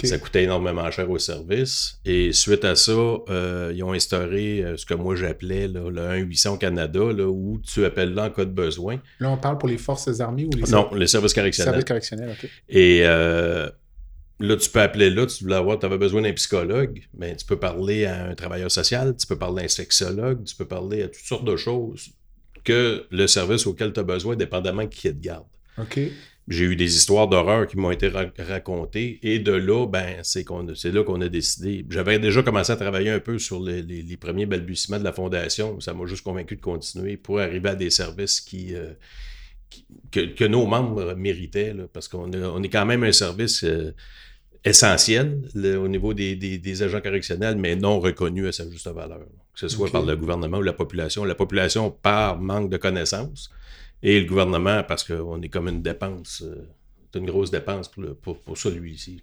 [0.03, 2.01] Ça coûtait énormément cher au service.
[2.07, 7.01] Et suite à ça, euh, ils ont instauré ce que moi j'appelais le 1-800 Canada,
[7.01, 8.99] où tu appelles là en cas de besoin.
[9.19, 11.73] Là, on parle pour les forces armées ou les Non, les services correctionnels.
[11.73, 12.49] Services correctionnels, OK.
[12.71, 13.05] Et
[14.41, 17.45] Là, tu peux appeler là, tu voulais avoir, tu avais besoin d'un psychologue, mais tu
[17.45, 21.03] peux parler à un travailleur social, tu peux parler à un sexologue, tu peux parler
[21.03, 22.11] à toutes sortes de choses
[22.65, 25.45] que le service auquel tu as besoin, dépendamment qui te garde.
[25.79, 26.01] OK.
[26.49, 31.05] J'ai eu des histoires d'horreur qui m'ont été racontées et de là, ben, c'est, là
[31.05, 31.85] qu'on a décidé.
[31.91, 35.79] J'avais déjà commencé à travailler un peu sur les, premiers balbutiements de la fondation.
[35.81, 38.95] Ça m'a juste convaincu de continuer pour arriver à des services qui, euh,
[40.11, 43.63] que, nos membres méritaient, parce qu'on on est quand même un service.
[43.63, 43.95] Euh,
[44.65, 49.21] essentiel au niveau des, agents correctionnels, mais non reconnu à sa juste valeur.
[49.55, 51.25] Que ce soit par le gouvernement ou la population.
[51.25, 53.51] La population par manque de connaissances
[54.03, 56.67] et le gouvernement parce qu'on est comme une dépense, euh,
[57.19, 59.21] une grosse dépense pour, pour, pour celui-ci.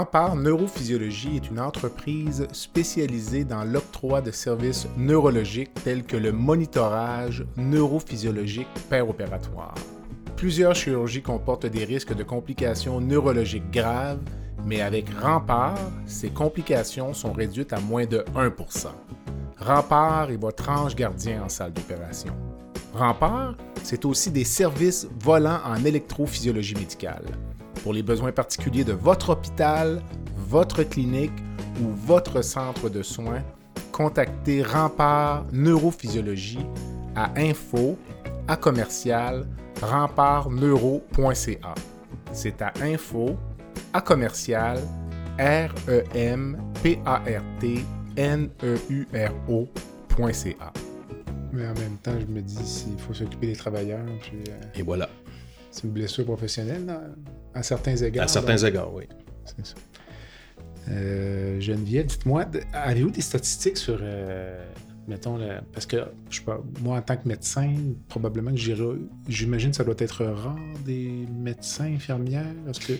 [0.00, 7.44] Rempart Neurophysiologie est une entreprise spécialisée dans l'octroi de services neurologiques tels que le monitorage
[7.58, 8.66] neurophysiologique
[9.06, 9.74] opératoire.
[10.36, 14.20] Plusieurs chirurgies comportent des risques de complications neurologiques graves,
[14.64, 18.86] mais avec Rempart, ces complications sont réduites à moins de 1%
[19.58, 22.32] Rempart est votre ange gardien en salle d'opération.
[22.94, 27.26] Rempart, c'est aussi des services volants en électrophysiologie médicale
[27.82, 30.02] pour les besoins particuliers de votre hôpital,
[30.36, 31.32] votre clinique
[31.82, 33.42] ou votre centre de soins,
[33.92, 36.66] contactez Rempart Neurophysiologie
[37.16, 37.96] à info
[38.48, 39.46] à commercial
[39.82, 41.74] rempartneuro.ca.
[42.32, 43.36] C'est à info
[43.92, 44.78] à commercial
[45.38, 47.84] r e m p a r t
[48.16, 50.72] n e u r o.ca.
[51.52, 54.04] Mais en même temps, je me dis s'il faut s'occuper des travailleurs.
[54.06, 55.08] Euh, Et voilà.
[55.70, 56.86] C'est une blessure professionnelle,
[57.54, 58.24] à certains égards.
[58.24, 59.04] À certains égards, oui.
[59.44, 59.74] C'est ça.
[60.88, 64.64] Euh, Geneviève, dites-moi, avez-vous des statistiques sur, euh,
[65.06, 65.38] mettons,
[65.72, 65.98] parce que
[66.30, 67.74] je pas, moi, en tant que médecin,
[68.08, 68.58] probablement que
[69.28, 72.46] j'imagine que ça doit être rare des médecins, infirmières.
[72.68, 72.92] Est-ce que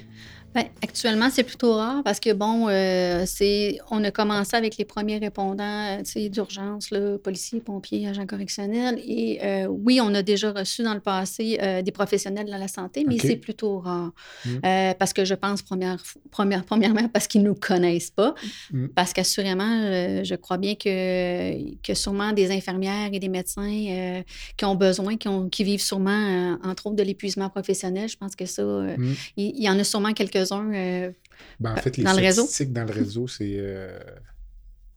[0.52, 4.84] ben, actuellement, c'est plutôt rare parce que, bon, euh, c'est, on a commencé avec les
[4.84, 6.90] premiers répondants euh, d'urgence,
[7.22, 9.00] policiers, pompiers, agents correctionnels.
[9.06, 13.04] Et euh, oui, on a déjà reçu dans le passé des professionnels de la santé,
[13.06, 14.10] mais c'est plutôt rare.
[14.44, 14.94] Mm.
[14.98, 18.34] parce que je pense, première, première, premièrement, parce qu'ils ne nous connaissent pas.
[18.72, 18.88] Mm.
[18.88, 24.22] Parce qu'assurément, je crois bien que, que sûrement des infirmières et des médecins
[24.56, 28.34] qui ont besoin, qui, ont, qui vivent sûrement, entre autres, de l'épuisement professionnel, je pense
[28.34, 29.14] que ça, mm.
[29.36, 30.39] il y en a sûrement quelques
[30.74, 31.10] euh,
[31.58, 32.72] ben, en fait, les dans statistiques le réseau.
[32.72, 33.98] dans le réseau, c'est euh,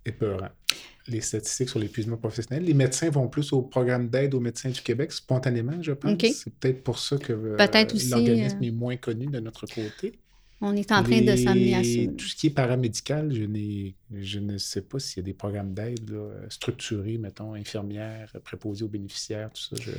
[0.05, 0.49] épeurant.
[1.07, 2.63] les statistiques sur l'épuisement professionnel.
[2.63, 6.19] Les médecins vont plus au programme d'aide aux médecins du Québec, spontanément, je pense.
[6.21, 10.19] C'est peut-être pour ça que euh, l'organisme est moins connu de notre côté.
[10.65, 12.11] On est en train de s'amener à ça.
[12.17, 13.43] Tout ce qui est paramédical, je,
[14.21, 16.09] je ne sais pas s'il y a des programmes d'aide
[16.47, 19.75] structurés, mettons, infirmières, préposées aux bénéficiaires, tout ça.
[19.81, 19.91] Je...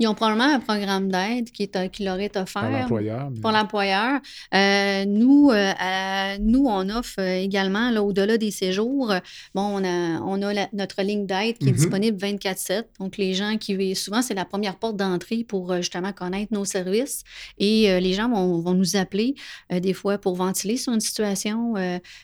[0.00, 2.62] Ils ont probablement un programme d'aide qui, qui leur est offert.
[2.62, 3.30] Pour l'employeur.
[3.42, 4.20] Pour l'employeur.
[4.54, 9.12] Euh, nous, euh, nous, on offre également, là, au-delà des séjours,
[9.54, 11.74] bon, on a, on a notre ligne d'aide qui est mm-hmm.
[11.74, 12.84] disponible 24-7.
[12.98, 16.64] Donc, les gens qui, souvent, c'est la première porte d'entrée pour euh, justement connaître nos
[16.64, 17.22] services.
[17.58, 19.34] Et les gens vont, vont nous appeler
[19.70, 21.74] des fois pour ventiler sur une situation.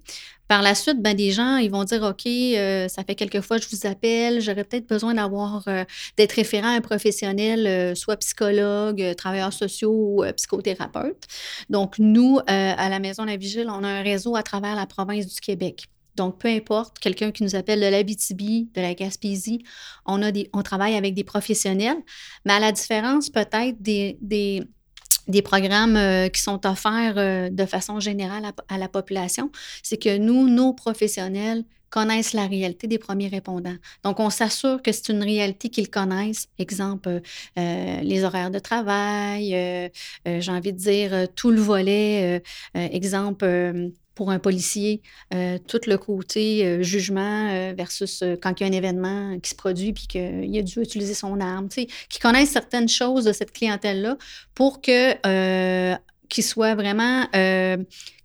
[0.48, 3.58] Par la suite, ben, des gens, ils vont dire OK, euh, ça fait quelques fois
[3.58, 5.84] que je vous appelle, j'aurais peut-être besoin d'avoir euh,
[6.16, 11.24] d'être référent à un professionnel, euh, soit psychologue, travailleur social ou psychothérapeute.
[11.72, 15.26] Donc, nous, à la Maison La Vigile, on a un réseau à travers la province
[15.26, 15.88] du Québec.
[16.20, 19.64] Donc, peu importe, quelqu'un qui nous appelle de l'Abitibi, de la Gaspésie,
[20.06, 21.96] on, a des, on travaille avec des professionnels,
[22.44, 28.02] mais à la différence peut-être des, des, programmes euh, qui sont offerts euh, de façon
[28.02, 29.50] générale à, la population,
[29.82, 33.78] c'est que nous, nos professionnels, connaissent la réalité des premiers répondants.
[34.04, 36.48] Donc, on s'assure que c'est une réalité qu'ils connaissent.
[36.60, 37.22] Exemple,
[37.58, 39.82] euh, les horaires de travail,
[40.26, 42.44] j'ai envie de dire tout le volet.
[42.76, 45.02] exemple, pour un policier,
[45.34, 49.52] euh, tout le côté euh, jugement euh, versus quand il y a un événement qui
[49.52, 53.54] se produit puis qu'il a dû utiliser son arme, qui connaissent certaines choses de cette
[53.54, 54.18] clientèle-là
[54.56, 55.96] pour que
[56.28, 57.28] qu'il soit vraiment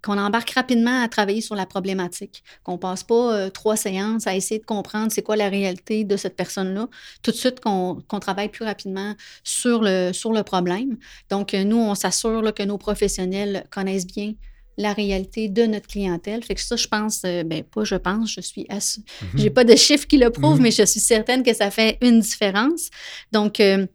[0.03, 4.59] qu'on embarque rapidement à travailler sur la problématique, qu'on passe pas trois séances à essayer
[4.59, 6.89] de comprendre c'est quoi la réalité de cette personne-là,
[7.23, 10.99] tout de suite qu'on travaille plus rapidement sur le, sur le problème.
[11.31, 14.35] Donc, nous, on s'assure que nos professionnels connaissent bien
[14.77, 16.43] la réalité de notre clientèle.
[16.43, 19.01] Fait que ça, je pense, euh, ben pas je pense, je suis assu...
[19.01, 19.29] Mhm.
[19.41, 20.63] J'ai pas de chiffres qui le prouvent, mhm.
[20.63, 22.91] mais je suis certaine que ça fait une différence.
[23.33, 23.87] Donc, euh,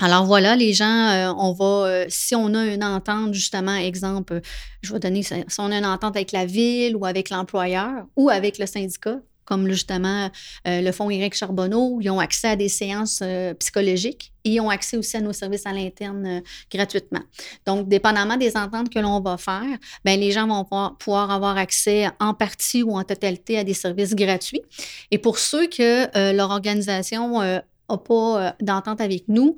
[0.00, 4.40] alors voilà, les gens, euh, on va, si on a une entente, justement, exemple,
[4.82, 8.28] je vais donner, si on a une entente avec la ville ou avec l'employeur ou
[8.28, 10.30] avec le syndicat, comme justement
[10.66, 14.60] euh, le Fonds Éric Charbonneau, ils ont accès à des séances euh, psychologiques et ils
[14.60, 17.22] ont accès aussi à nos services à l'interne euh, gratuitement.
[17.66, 22.08] Donc, dépendamment des ententes que l'on va faire, bien, les gens vont pouvoir, avoir accès
[22.20, 24.62] en partie ou en totalité à des services gratuits.
[25.10, 29.56] Et pour ceux que leur organisation n'a pas d'entente avec nous,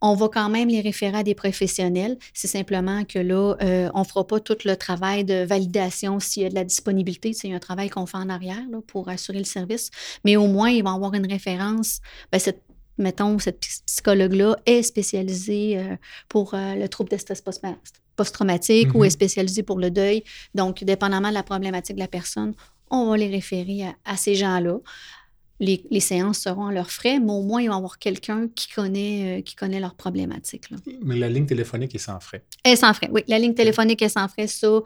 [0.00, 2.18] on va quand même les référer à des professionnels.
[2.34, 6.42] C'est simplement que là, euh, on ne fera pas tout le travail de validation s'il
[6.42, 7.32] y a de la disponibilité.
[7.32, 9.90] C'est un travail qu'on fait en arrière pour assurer le service.
[10.24, 12.00] Mais au moins, ils vont avoir une référence.
[12.30, 12.62] Ben, cette,
[12.98, 15.96] mettons, cette psychologue-là est spécialisée euh,
[16.28, 17.42] pour euh, le trouble de stress
[18.16, 19.10] post-traumatique ou est mm-hmm.
[19.10, 20.24] spécialisée pour le deuil.
[20.54, 22.54] Donc, dépendamment de la problématique de la personne,
[22.90, 24.78] on va les référer à ces gens-là
[25.60, 29.38] les, séances seront à leurs frais, mais au moins, ils vont avoir quelqu'un qui connaît,
[29.38, 30.68] euh, qui connaît leurs problématiques.
[31.02, 32.44] Mais la ligne téléphonique est sans frais.
[32.62, 33.22] Elle est sans frais, oui.
[33.28, 34.46] La ligne téléphonique est sans frais.
[34.46, 34.82] Ça, euh,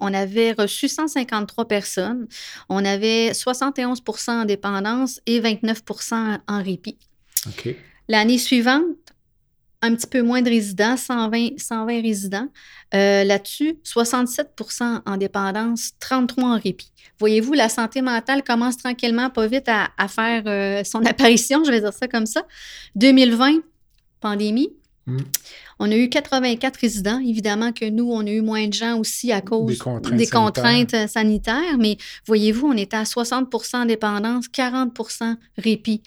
[0.00, 2.26] on avait reçu 153 personnes.
[2.68, 6.98] On avait 71% en dépendance et 29% en répit.
[7.46, 7.74] OK.
[8.08, 8.84] L'année suivante,
[9.82, 12.48] un petit peu moins de résidents, 120, 120 résidents.
[12.94, 16.90] Euh, là-dessus, 67% en dépendance, 33 en répit.
[17.18, 21.80] Voyez-vous, la santé mentale commence tranquillement, pas vite, à, faire euh, son apparition, je vais
[21.80, 22.44] dire ça comme ça.
[22.96, 23.60] 2020,
[24.20, 24.70] pandémie.
[25.10, 25.24] Mm.
[25.82, 27.20] On a eu 84 résidents.
[27.20, 29.78] Évidemment que nous, on a eu moins de gens aussi à cause
[30.12, 31.78] des contraintes, sanitaires.
[31.78, 31.96] Mais
[32.26, 36.02] voyez-vous, on était à 60% en dépendance, 40% répit.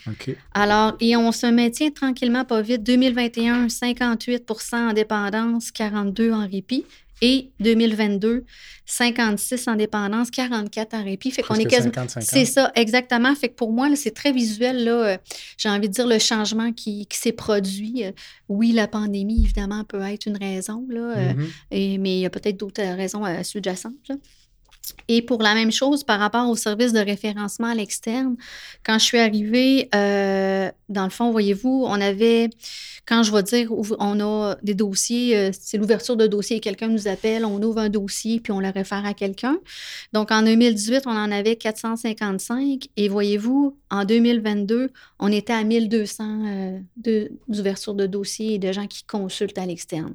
[0.54, 2.84] Alors, et on se maintient tranquillement pas vite.
[2.84, 6.86] 2021, 58% en dépendance, 42 en répit
[7.22, 8.44] et 2022,
[8.86, 11.32] 56 en dépendance, 44 en répit.
[11.32, 11.94] Fait qu'on est quasiment.
[12.20, 13.34] C'est ça, exactement.
[13.36, 14.84] Fait que pour moi, c'est très visuel.
[14.84, 15.18] Là, euh,
[15.58, 18.04] j'ai envie de dire le changement qui, s'est produit.
[18.04, 18.12] Euh,
[18.50, 21.48] oui, la pandémie, évidemment, peut être une raison, là, euh, mm-hmm.
[21.72, 24.12] et, mais il y a peut-être d'autres raisons sous-jacentes.
[25.08, 28.36] Et pour la même chose, par rapport au service de référencement à l'externe,
[28.86, 32.50] quand je suis arrivée, euh, dans le fond, voyez-vous, on avait,
[33.06, 37.08] quand je vais dire, on a des dossiers, euh, c'est l'ouverture de dossier, quelqu'un nous
[37.08, 39.58] appelle, on ouvre un dossier, puis on le réfère à quelqu'un.
[40.14, 42.88] Donc, en 2018, on en avait 455.
[42.96, 46.80] Et voyez-vous, en 2022, on était à 1200 euh,
[47.48, 50.14] d'ouverture de dossiers et de gens qui consultent à l'externe.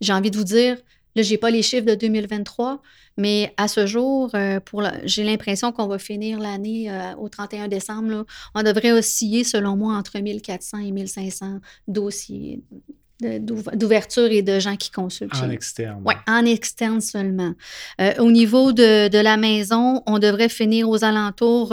[0.00, 0.76] J'ai envie de vous dire,
[1.14, 2.80] Là, je n'ai pas les chiffres de 2023,
[3.16, 4.60] mais à ce jour, euh,
[5.04, 8.24] j'ai l'impression qu'on va finir l'année euh, au 31 décembre.
[8.54, 12.62] on devrait osciller, selon moi, entre 1400 et 1500 dossiers
[13.20, 15.36] d'ouverture et de gens qui consultent.
[15.36, 16.02] En externe.
[16.04, 17.54] Oui, en externe seulement.
[18.00, 21.72] Euh, au niveau de, de, la maison, on devrait finir aux alentours.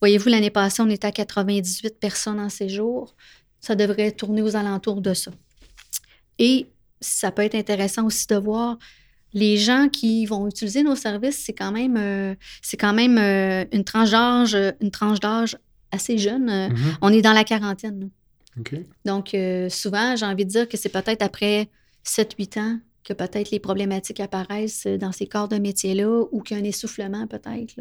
[0.00, 3.14] Voyez-vous, l'année passée, on était à 98 personnes en séjour.
[3.60, 5.30] Ça devrait tourner aux alentours de ça.
[6.38, 6.68] Et
[7.00, 8.78] ça peut être intéressant aussi de voir
[9.34, 13.64] les gens qui vont utiliser nos services, c'est quand même, euh, c'est quand même euh,
[13.72, 15.56] une tranche d'âge, une tranche d'âge
[15.92, 16.48] assez jeune.
[16.48, 16.96] Euh, mm-hmm.
[17.02, 18.10] On est dans la quarantaine.
[19.04, 19.36] Donc,
[19.70, 21.68] souvent, j'ai envie de dire que c'est peut-être après
[22.04, 22.78] 7-8 ans
[23.08, 26.66] que peut-être les problématiques apparaissent dans ces corps de métier-là ou qu'il y a un
[26.66, 27.80] essoufflement peut-être,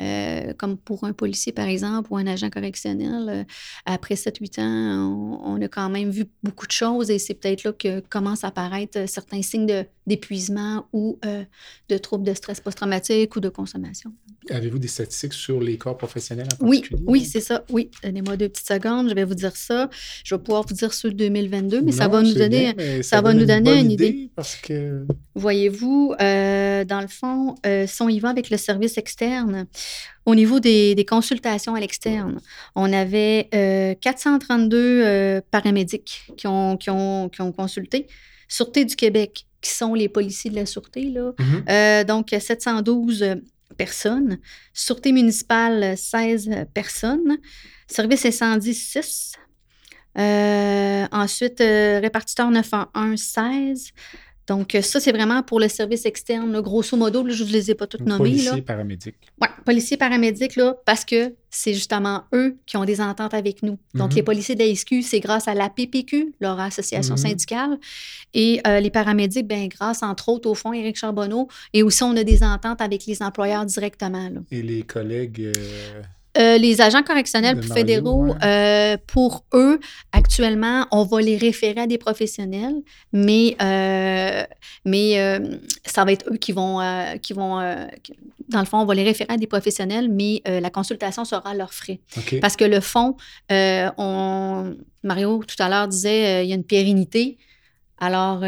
[0.00, 3.26] euh, comme pour un policier par exemple ou un agent correctionnel.
[3.28, 3.44] Euh,
[3.84, 7.72] après 7-8 ans, on, a quand même vu beaucoup de choses et c'est peut-être là
[7.72, 11.44] que commencent à apparaître certains signes d'épuisement ou euh,
[11.88, 14.12] de troubles de stress post-traumatique ou de consommation.
[14.50, 17.64] Avez-vous des statistiques sur les corps professionnels en Oui, oui, c'est ça.
[17.70, 19.88] Oui, donnez-moi deux petites secondes, je vais vous dire ça.
[20.24, 23.44] Je vais pouvoir vous dire sur 2022, mais ça va nous donner, ça, va nous
[23.44, 24.30] donner une idée.
[24.34, 25.06] Parce que...
[25.34, 29.66] Voyez-vous, euh, dans le fond, euh, si on y va avec le service externe,
[30.24, 32.40] au niveau des, consultations à l'externe,
[32.74, 33.48] on avait
[34.00, 38.06] 432 euh, paramédics qui ont, qui, ont, qui ont consulté.
[38.48, 41.32] Sûreté du Québec, qui sont les policiers de la Sûreté, là.
[41.38, 42.04] Mm-hmm.
[42.04, 43.36] donc 712
[43.76, 44.38] personnes.
[44.74, 47.38] Sûreté municipale, 16 personnes.
[47.88, 49.32] Service incendie, 6.
[50.18, 53.92] Euh, ensuite, euh, répartiteur 911, 16.
[54.48, 56.60] Donc, ça, c'est vraiment pour le service externe.
[56.60, 58.30] Grosso modo, je ne vous les ai pas toutes nommées.
[58.30, 59.16] Policiers, paramédics.
[59.40, 63.78] Oui, policiers, paramédics, là, parce que c'est justement eux qui ont des ententes avec nous.
[63.94, 64.16] Donc, mhm.
[64.16, 67.20] les policiers de la SQ, c'est grâce à la PPQ, leur association mhm.
[67.20, 67.78] syndicale.
[68.34, 71.48] Et euh, les paramédics, bien, grâce, entre autres, au fond, Éric Charbonneau.
[71.72, 74.30] Et aussi, on a des ententes avec les employeurs directement.
[74.50, 75.52] Et les collègues.
[75.56, 76.02] Euh,
[76.36, 79.78] les agents correctionnels fédéraux, euh, pour eux,
[80.12, 82.76] actuellement, on va les référer à des professionnels,
[83.12, 84.44] mais, euh,
[84.84, 85.40] mais
[85.84, 86.80] ça va être eux qui vont,
[87.20, 87.60] qui vont
[88.48, 91.54] dans le fond, on va les référer à des professionnels, mais la consultation sera à
[91.54, 92.00] leurs frais.
[92.40, 93.16] Parce que le fond,
[93.50, 97.36] on, Mario tout à l'heure disait, il y a une pérennité.
[97.98, 98.40] Alors,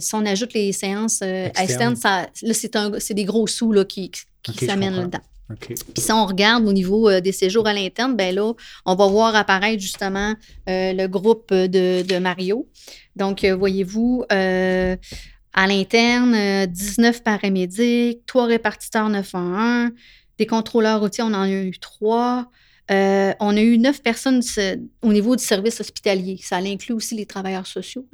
[0.00, 4.10] si on ajoute les séances externes, ça, c'est des gros sous là, qui,
[4.42, 5.20] qui s'amènent là-dedans.
[5.58, 8.52] Puis si on regarde au niveau euh, des séjours à l'interne, ben là,
[8.86, 10.34] on va voir apparaître justement
[10.68, 12.68] euh, le groupe de, Mario.
[13.16, 19.90] Donc, euh, voyez-vous, à l'interne, 19 paramédics, 3 répartiteurs 911,
[20.38, 22.46] des contrôleurs routiers, on en a eu 3.
[22.88, 24.42] on a eu 9 personnes
[25.02, 26.38] au niveau du service hospitalier.
[26.40, 28.06] Ça inclut aussi les travailleurs sociaux.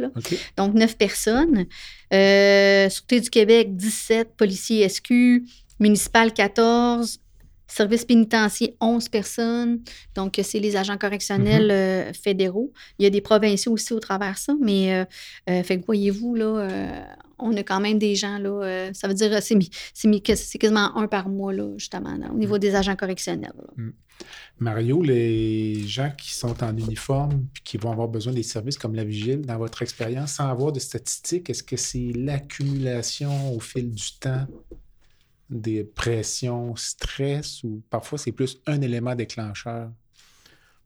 [0.57, 1.67] Donc, 9 personnes.
[2.11, 4.35] Sûreté du Québec, 17.
[4.37, 5.43] Policiers SQ.
[5.79, 7.21] Municipal, 14
[7.77, 9.81] Service pénitentiaire, 11 personnes.
[10.15, 12.09] Donc, c'est les agents correctionnels mm-hmm.
[12.09, 12.73] euh, fédéraux.
[12.99, 15.05] Il y a des provinciaux aussi au travers de ça, mais euh,
[15.51, 17.07] euh, fait que voyez-vous, là,
[17.39, 19.59] on a quand même des gens, là, ça veut dire c'est,
[19.93, 22.61] c'est, quasiment un par mois, là, justement, au niveau mm.
[22.61, 23.53] des agents correctionnels.
[23.77, 23.91] Mm.
[24.59, 28.95] Mario, les gens qui sont en uniforme et qui vont avoir besoin des services comme
[28.95, 33.91] la vigile, dans votre expérience, sans avoir de statistiques, est-ce que c'est l'accumulation au fil
[33.91, 34.47] du temps
[35.51, 39.91] des pressions, stress, ou parfois c'est plus un élément déclencheur.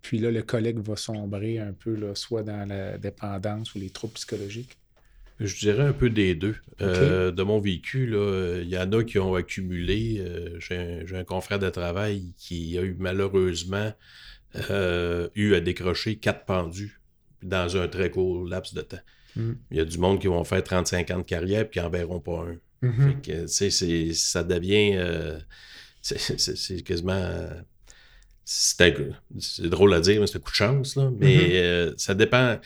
[0.02, 3.90] Puis là, le collègue va sombrer un peu, là, soit dans la dépendance ou les
[3.90, 4.78] troubles psychologiques.
[5.40, 6.56] Je dirais un peu des deux.
[6.82, 10.18] Euh, de mon vécu, il y en a qui ont accumulé.
[10.20, 13.92] Euh, j'ai un, confrère de travail qui a eu malheureusement
[14.70, 17.00] euh, eu à décrocher quatre pendus
[17.42, 19.00] dans un très court laps de temps.
[19.34, 19.52] Hmm.
[19.70, 21.88] Il y a du monde qui vont faire 35 ans de carrière et qui n'en
[21.88, 22.56] verront pas un.
[22.82, 24.92] Mm ça devient.
[24.94, 25.38] Euh,
[26.02, 27.48] c'est quasiment.
[28.44, 31.10] c'est drôle à dire, mais c'est un coup de chance, là.
[31.18, 31.50] Mais mm-hmm.
[31.54, 32.58] euh, ça dépend.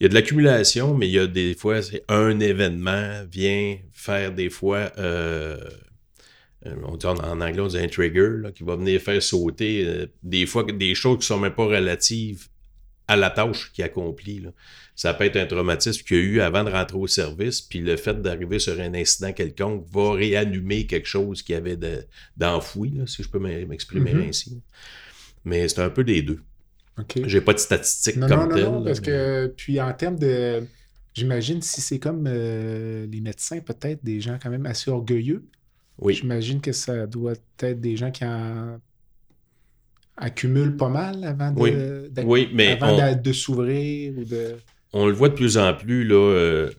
[0.00, 3.76] Il y a de l'accumulation, mais il y a des fois, c'est un événement vient
[3.92, 4.90] faire des fois.
[4.96, 5.58] Euh,
[6.64, 10.64] on dit en, anglais, on dit un trigger, qui va venir faire sauter des fois
[10.64, 12.48] des choses qui ne sont même pas relatives
[13.08, 14.42] à la tâche qu'il accomplit.
[15.00, 17.96] Ça peut être un traumatisme qu'il a eu avant de rentrer au service, puis le
[17.96, 21.78] fait d'arriver sur un incident quelconque va réanimer quelque chose qui avait
[22.36, 24.28] d'enfoui, si je peux m'exprimer mm-hmm.
[24.28, 24.60] ainsi.
[25.46, 26.40] Mais c'est un peu des deux.
[27.16, 30.64] Je J'ai pas de statistiques comme non, non, Non, parce que, puis en termes de.
[31.14, 35.46] J'imagine si c'est comme euh, les médecins, peut-être des gens quand même assez orgueilleux.
[35.98, 36.12] Oui.
[36.12, 38.78] J'imagine que ça doit être des gens qui en
[40.18, 42.50] accumulent pas mal avant de, oui.
[42.52, 42.76] mais
[43.14, 44.56] de s'ouvrir ou de.
[44.92, 46.16] On le voit de plus en plus, là.
[46.16, 46.70] Euh,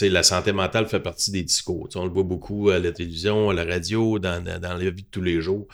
[0.00, 1.88] la santé mentale fait partie des discours.
[1.96, 5.02] on le voit beaucoup à la télévision, à la radio, dans, dans, dans la vie
[5.02, 5.66] de tous les jours.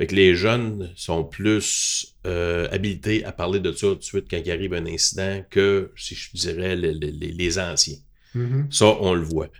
[0.00, 4.30] Fait que les jeunes sont plus euh, habilités à parler de ça tout de suite
[4.30, 7.98] quand il arrive un incident que, si je dirais, les, anciens.
[8.34, 8.72] Mm-hmm.
[8.72, 9.50] Ça, on le voit.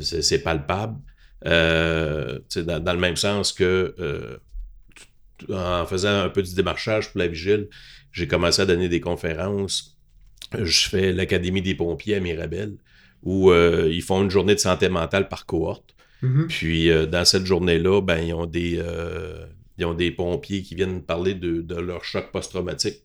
[0.00, 1.00] C'est palpable.
[1.46, 4.36] Euh, dans, le même sens que euh,
[5.52, 7.68] en faisant un peu du démarchage pour la vigile,
[8.12, 9.98] j'ai commencé à donner des conférences.
[10.62, 12.76] Je fais l'Académie des pompiers à Mirabel,
[13.22, 15.94] où ils font une journée de santé mentale par cohorte.
[16.22, 16.46] Mm-hmm.
[16.46, 18.80] Puis dans cette journée-là, ben, ils ont des,
[19.78, 23.02] ils ont des pompiers qui viennent parler de, leur choc post-traumatique,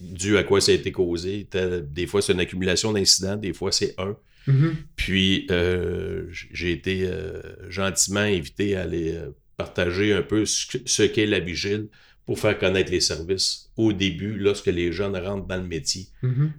[0.00, 1.48] dû à quoi ça a été causé.
[1.90, 4.16] des fois, c'est une accumulation d'incidents, des fois, c'est un.
[4.48, 4.72] Mm-hmm.
[4.96, 11.26] Puis, euh, j'ai été euh, gentiment invité à aller euh, partager un peu ce, qu'est
[11.26, 11.88] la vigile
[12.24, 16.06] pour faire connaître les services au début, lorsque les jeunes rentrent dans le métier.
[16.22, 16.50] Mm-hmm.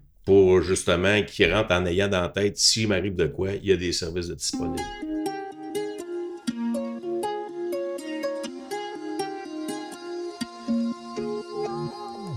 [0.62, 1.22] Justement
[1.52, 4.30] rentrent en ayant dans la tête, s'il m'arrive de quoi, il y a des services
[4.30, 4.82] disponibles.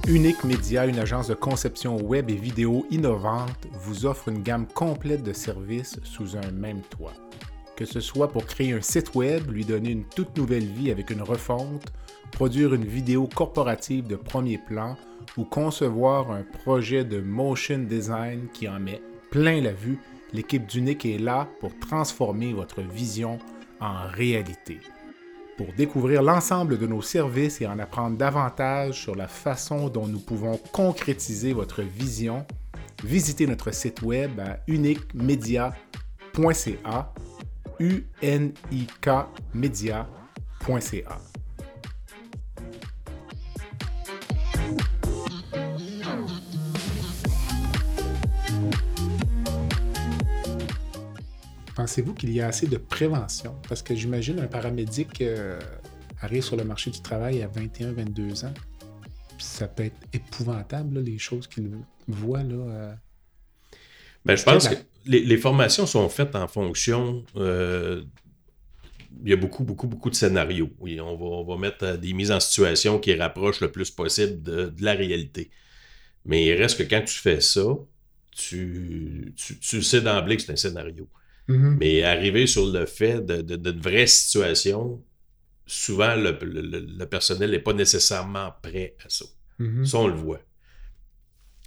[0.09, 5.23] Unique Média, une agence de conception web et vidéo innovante, vous offre une gamme complète
[5.23, 7.15] de services sous un même toit.
[7.77, 11.11] Que ce soit pour créer un site web, lui donner une toute nouvelle vie avec
[11.11, 11.93] une refonte,
[12.35, 14.97] produire une vidéo corporative de premier plan
[15.37, 20.01] ou concevoir un projet de motion design qui en met plein la vue,
[20.33, 23.39] l'équipe d'Unique est là pour transformer votre vision
[23.81, 24.81] en réalité.
[25.57, 30.19] Pour découvrir l'ensemble de nos services et en apprendre davantage sur la façon dont nous
[30.19, 32.45] pouvons concrétiser votre vision,
[33.05, 35.77] visitez notre site web à uniquemedia.ca
[37.81, 38.05] u
[51.75, 53.57] Pensez-vous qu'il y a assez de prévention?
[53.69, 55.59] Parce que j'imagine un paramédic euh,
[56.21, 58.55] arrive sur le marché du travail à 21-22 ans.
[59.39, 61.71] Ça peut être épouvantable, les choses qu'il
[62.07, 62.45] voit.
[62.45, 62.95] Là, euh.
[64.25, 67.25] ben, je pense que les, formations sont faites en fonction.
[67.37, 68.05] Euh,
[69.25, 70.71] il y a beaucoup, beaucoup, beaucoup de scénarios.
[70.79, 74.43] Oui, on va, on va mettre des mises en situation qui rapprochent le plus possible
[74.43, 75.51] de, la réalité.
[76.25, 77.65] Mais il reste que quand tu fais ça,
[78.31, 81.09] tu, tu, tu sais d'emblée que c'est un scénario.
[81.49, 81.77] Mm-hmm.
[81.79, 85.03] Mais arriver sur le fait de, de, vraie situation,
[85.67, 89.27] souvent le, personnel n'est pas nécessairement prêt à ça.
[89.61, 89.85] Mm-hmm.
[89.85, 90.41] Ça, on le voit.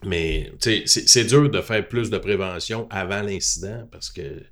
[0.06, 4.44] Mais c'est dur de faire plus de prévention avant l'incident parce que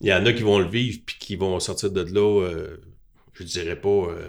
[0.00, 2.76] il y en a qui vont le vivre puis qui vont sortir de là, euh,
[3.32, 4.28] je dirais pas euh,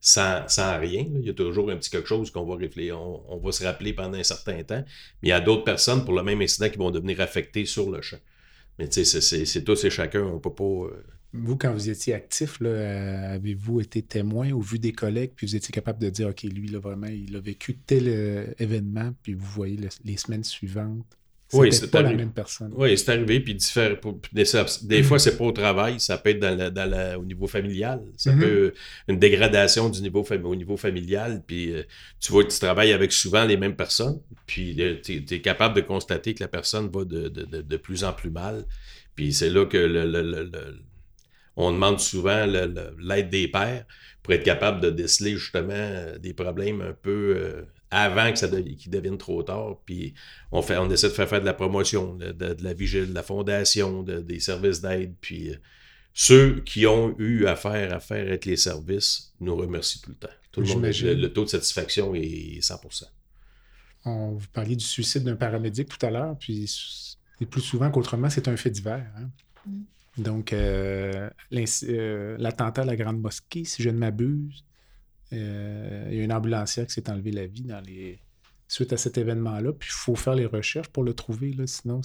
[0.00, 0.44] sans,
[0.78, 1.06] rien.
[1.14, 3.92] Il y a toujours un petit quelque chose qu'on va réfléchir, on, va se rappeler
[3.94, 4.84] pendant un certain temps.
[5.22, 7.90] Mais il y a d'autres personnes pour le même incident qui vont devenir affectées sur
[7.90, 8.18] le champ.
[8.78, 10.64] Mais tu sais, c'est tous et chacun, on peut pas.
[10.64, 11.04] Euh,
[11.34, 15.56] vous, quand vous étiez actif, euh, avez-vous été témoin ou vu des collègues, puis vous
[15.56, 19.34] étiez capable de dire, OK, lui, là, vraiment, il a vécu tel euh, événement, puis
[19.34, 21.18] vous voyez les semaines suivantes?
[21.52, 22.72] Oui, c'est pas la même personne.
[22.74, 23.40] Oui, c'est arrivé.
[23.40, 23.56] Puis
[24.32, 28.02] des, fois, c'est pas au travail, ça peut être dans au niveau familial.
[28.16, 28.40] Ça mm-hmm.
[28.40, 28.74] peut
[29.08, 31.42] une dégradation du niveau au niveau familial.
[31.46, 31.82] Puis euh,
[32.20, 34.20] tu vois que tu travailles avec souvent les mêmes personnes.
[34.46, 38.30] Puis euh, tu es, capable de constater que la personne va de, plus en plus
[38.30, 38.64] mal.
[39.14, 40.50] Puis c'est là que le,
[41.56, 43.84] on demande souvent l'aide des pères
[44.22, 49.18] pour être capable de déceler justement euh, des problèmes un peu avant que ça devienne
[49.18, 49.76] trop tard.
[49.84, 50.14] Puis
[50.50, 53.22] on, fait, on essaie de faire faire de la promotion, de, la vigile, de la
[53.22, 55.14] fondation, des services d'aide.
[55.20, 55.56] Puis euh,
[56.14, 60.34] ceux qui ont eu affaire à faire avec les services nous remercient tout le temps.
[60.50, 63.04] Tout le monde, le, taux de satisfaction est 100%.
[64.04, 66.68] On vous parliez du suicide d'un paramédic tout à l'heure, puis
[67.50, 69.06] plus souvent qu'autrement, c'est un fait divers.
[69.16, 69.30] Hein.
[69.66, 69.82] Mm.
[70.18, 74.64] Donc, euh, euh, l'attentat à la Grande Mosquée, si je ne m'abuse,
[75.32, 78.18] euh, il y a une ambulancière qui s'est enlevé la vie dans les...
[78.68, 79.72] suite à cet événement-là.
[79.72, 82.00] Puis il faut faire les recherches pour le trouver, là, sinon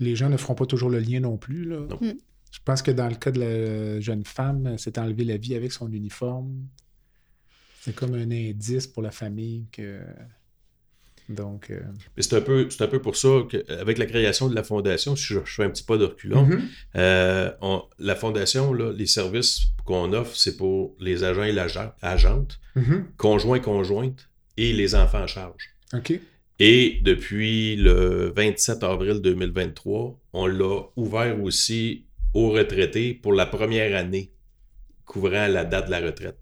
[0.00, 1.64] les gens ne feront pas toujours le lien non plus.
[1.64, 1.80] Là.
[2.00, 2.14] Mm.
[2.50, 5.54] Je pense que dans le cas de la jeune femme, elle s'est enlevé la vie
[5.54, 6.66] avec son uniforme.
[7.80, 10.00] C'est comme un indice pour la famille que.
[11.28, 11.80] Donc, euh,
[12.18, 15.40] c'est un, peu, un peu pour ça qu'avec la création de la fondation, si je,
[15.44, 16.62] fais un petit pas de reculons, Mhm.
[16.96, 21.92] euh, on- la fondation, là, les services qu'on offre, c'est pour les agents et l'agent-
[22.02, 23.06] agentes, mhm.
[23.16, 25.70] conjoints, conjointes et les enfants en charge.
[25.94, 26.20] OK.
[26.60, 32.04] Et depuis le 27 avril 2023, on l'a ouvert aussi
[32.34, 34.30] aux retraités pour la première année
[35.04, 36.38] couvrant la date de la retraite.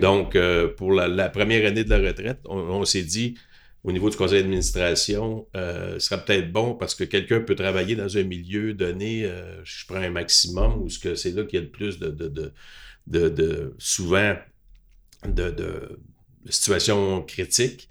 [0.00, 3.34] Donc, euh, pour la, la première année de la retraite, on, on s'est dit,
[3.86, 7.94] au niveau du conseil d'administration, euh, ce serait peut-être bon parce que quelqu'un peut travailler
[7.94, 11.60] dans un milieu donné, euh, je prends un maximum, ou ce que c'est là qu'il
[11.60, 12.26] y a le plus de, de,
[13.06, 14.34] de, de- souvent
[15.24, 16.00] de,
[16.48, 17.88] situations critiques.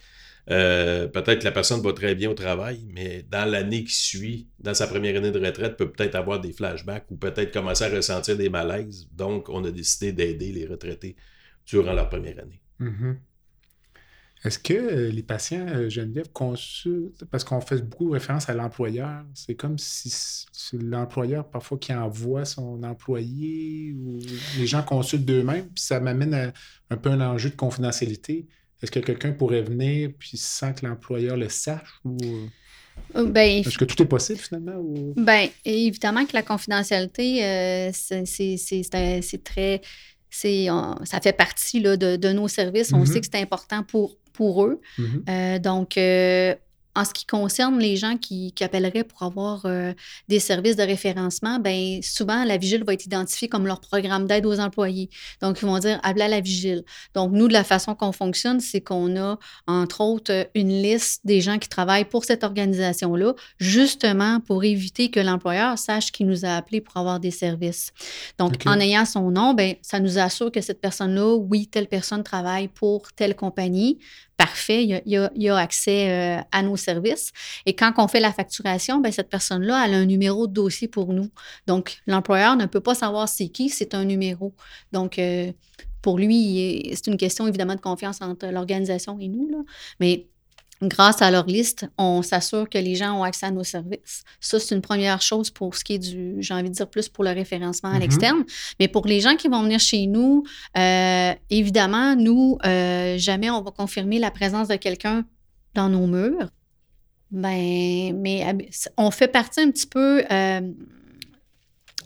[0.51, 4.49] Euh, peut-être que la personne va très bien au travail, mais dans l'année qui suit,
[4.59, 7.89] dans sa première année de retraite, peut peut-être avoir des flashbacks ou peut-être commencer à
[7.89, 9.07] ressentir des malaises.
[9.13, 11.15] Donc, on a décidé d'aider les retraités
[11.65, 12.61] durant leur première année.
[12.79, 13.17] Mhm.
[14.43, 19.23] Est-ce que euh, les patients, euh, Geneviève, consultent, parce qu'on fait beaucoup référence à l'employeur,
[19.33, 24.19] c'est comme si c'est l'employeur parfois qui envoie son employé ou
[24.59, 26.53] les gens consultent d'eux-mêmes, puis ça m'amène à
[26.91, 28.45] un peu un enjeu de confidentialité.
[28.83, 32.17] Est-ce que quelqu'un pourrait venir puis sans que l'employeur le sache ou
[33.15, 35.13] euh, Ben, est-ce que tout est possible finalement ou...
[35.17, 39.81] Ben, évidemment que la confidentialité, euh, c'est très.
[40.69, 42.91] on- ça fait partie là, de, de nos services.
[42.93, 43.05] On Mhm.
[43.05, 44.81] sait que c'est important pour, pour eux.
[44.97, 45.23] Mhm.
[45.29, 46.55] Euh, donc, euh,
[46.95, 49.93] en ce qui concerne les gens qui, qui appelleraient pour avoir euh,
[50.29, 54.45] des services de référencement, ben souvent, la vigile va être identifiée comme leur programme d'aide
[54.45, 55.09] aux employés.
[55.41, 56.83] Donc, ils vont dire appelez à la vigile.
[57.13, 59.37] Donc, nous, de la façon qu'on fonctionne, c'est qu'on a,
[59.67, 65.19] entre autres, une liste des gens qui travaillent pour cette organisation-là, justement pour éviter que
[65.19, 67.91] l'employeur sache qu'il nous a appelés pour avoir des services.
[68.37, 72.23] Donc, en ayant son nom, ben, ça nous assure que cette personne-là, oui, telle personne
[72.23, 73.99] travaille pour telle compagnie.
[74.37, 77.31] Parfait, il y a, accès euh, à nos services.
[77.65, 80.89] Et quand on fait la facturation, ben, cette personne-là, elle a un numéro de dossier
[80.89, 81.29] pour nous.
[81.67, 84.53] Donc, l'employeur ne peut pas savoir c'est qui, c'est un numéro.
[84.91, 85.53] Donc, euh,
[86.01, 89.49] pour lui, c'est une question évidemment de confiance entre l'organisation et nous.
[89.49, 89.59] Là.
[89.99, 90.27] Mais
[90.87, 94.23] grâce à leur liste, on s'assure que les gens ont accès à nos services.
[94.39, 97.09] Ça, c'est une première chose pour ce qui est du, j'ai envie de dire plus
[97.09, 97.99] pour le référencement à Mhm.
[98.01, 98.43] l'externe.
[98.79, 100.43] Mais pour les gens qui vont venir chez nous,
[100.77, 105.25] euh, évidemment, nous, euh, jamais on va confirmer la présence de quelqu'un
[105.73, 106.49] dans nos murs.
[107.31, 108.45] Ben, mais
[108.97, 110.23] on fait partie un petit peu.
[110.31, 110.61] euh,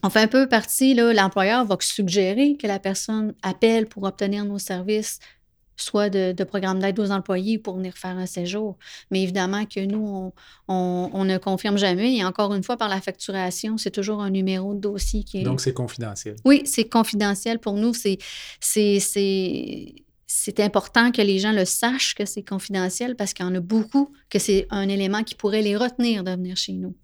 [0.02, 4.58] on fait un peu partie, l'employeur va suggérer que la personne appelle pour obtenir nos
[4.58, 5.20] services,
[5.82, 8.78] soit de, de programme d'aide aux employés pour venir faire un séjour.
[9.12, 10.34] Mais évidemment que nous, on,
[10.68, 12.16] on- on ne confirme jamais.
[12.18, 15.44] Et encore une fois, par la facturation, c'est toujours un numéro de dossier qui est.
[15.44, 16.36] Donc c'est confidentiel.
[16.46, 17.94] Oui, c'est confidentiel pour nous.
[17.94, 18.18] C'est,
[18.60, 19.94] c'est, c'est,
[20.28, 23.60] c'est important que les gens le sachent que c'est confidentiel parce qu'il y en a
[23.60, 26.96] beaucoup que c'est un élément qui pourrait les retenir de venir chez nous.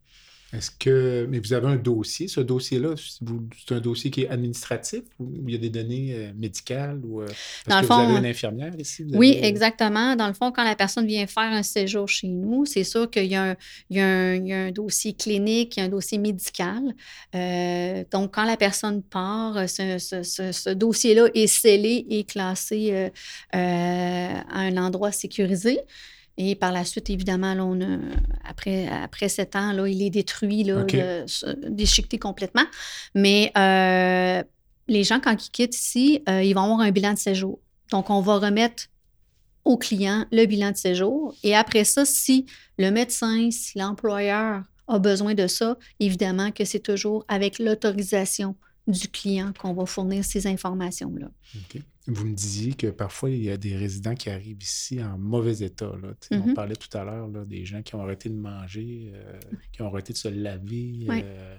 [0.56, 1.28] Est-ce que.
[1.30, 2.28] Mais vous avez un dossier.
[2.28, 6.32] Ce dossier-là, c'est un dossier qui est administratif ou il y a des données euh,
[6.36, 7.22] médicales ou.
[7.22, 7.34] euh, Dans
[7.68, 9.04] parce le que vous avez une infirmière ici?
[9.04, 10.16] vous Oui, avez- exactement.
[10.16, 13.26] Dans le fond, quand la personne vient faire un séjour chez nous, c'est sûr qu'il
[13.26, 13.56] y a un,
[13.90, 16.82] il y y a un dossier clinique, il y a un dossier médical.
[17.36, 22.24] Euh, donc, quand la personne part, euh, ce, ce- ce- ce dossier-là est scellé et
[22.24, 23.10] classé euh,
[23.56, 23.60] euh,
[24.50, 25.80] à un endroit sécurisé.
[26.38, 28.00] Et par la suite, évidemment, là, on a-
[28.44, 30.84] après, après sept ans, là, il est détruit, là,
[31.70, 32.66] déchiqueté complètement.
[33.14, 34.44] Mais euh,
[34.88, 37.60] les gens, quand ils quittent ici, euh, ils vont avoir un bilan de séjour.
[37.92, 38.84] Donc, on va remettre
[39.64, 41.34] au client le bilan de séjour.
[41.44, 42.46] Et après ça, si
[42.78, 48.56] le médecin, si l'employeur a besoin de ça, évidemment que c'est toujours avec l'autorisation
[48.88, 51.32] du client qu'on va fournir ces informations-là.
[52.08, 55.58] Vous me disiez que parfois, il y a des résidents qui arrivent ici en mauvais
[55.66, 55.92] état.
[56.02, 56.14] Là.
[56.32, 56.54] On Mhm.
[56.54, 59.40] parlait tout à l'heure des gens qui ont arrêté de manger, euh,
[59.72, 61.08] qui ont arrêté de se laver.
[61.10, 61.58] Euh,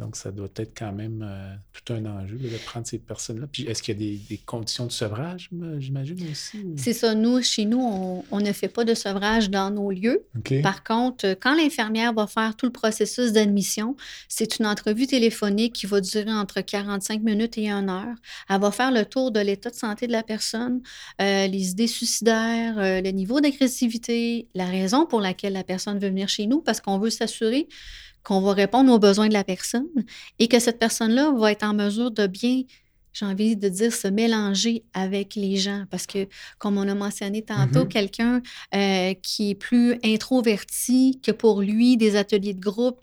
[0.00, 3.46] donc, ça doit être quand même euh, tout un enjeu de prendre ces personnes-là.
[3.52, 5.48] Puis, est-ce qu'il y a des, des conditions de sevrage,
[5.78, 6.58] j'imagine aussi?
[6.58, 9.90] ou- C'est ça, nous, chez nous, on, on ne fait pas de sevrage dans nos
[9.92, 10.24] lieux.
[10.62, 13.94] Par contre, euh, quand l'infirmière va faire tout le processus d'admission,
[14.28, 18.16] c'est une entrevue téléphonique qui va durer entre 45 minutes et 1 heure.
[18.48, 20.80] Elle va faire le tour de l'état de santé de la personne,
[21.20, 26.08] euh, les idées suicidaires, euh, le niveau d'agressivité, la raison pour laquelle la personne veut
[26.08, 27.68] venir chez nous, parce qu'on veut s'assurer
[28.24, 29.86] qu'on va répondre aux besoins de la personne
[30.38, 32.62] et que cette personne-là va être en mesure de bien,
[33.12, 35.84] j'ai envie de dire, se mélanger avec les gens.
[35.90, 37.88] Parce que, comme on a mentionné tantôt, Mhm.
[37.88, 38.42] quelqu'un
[38.74, 43.00] euh, qui est plus introverti, que pour lui, des ateliers de groupe,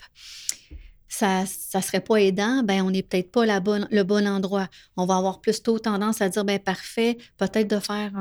[1.07, 4.67] ça ne serait pas aidant, ben on n'est peut-être pas la bonne, le bon endroit.
[4.95, 8.11] On va avoir plutôt tendance à dire, ben parfait, peut-être de faire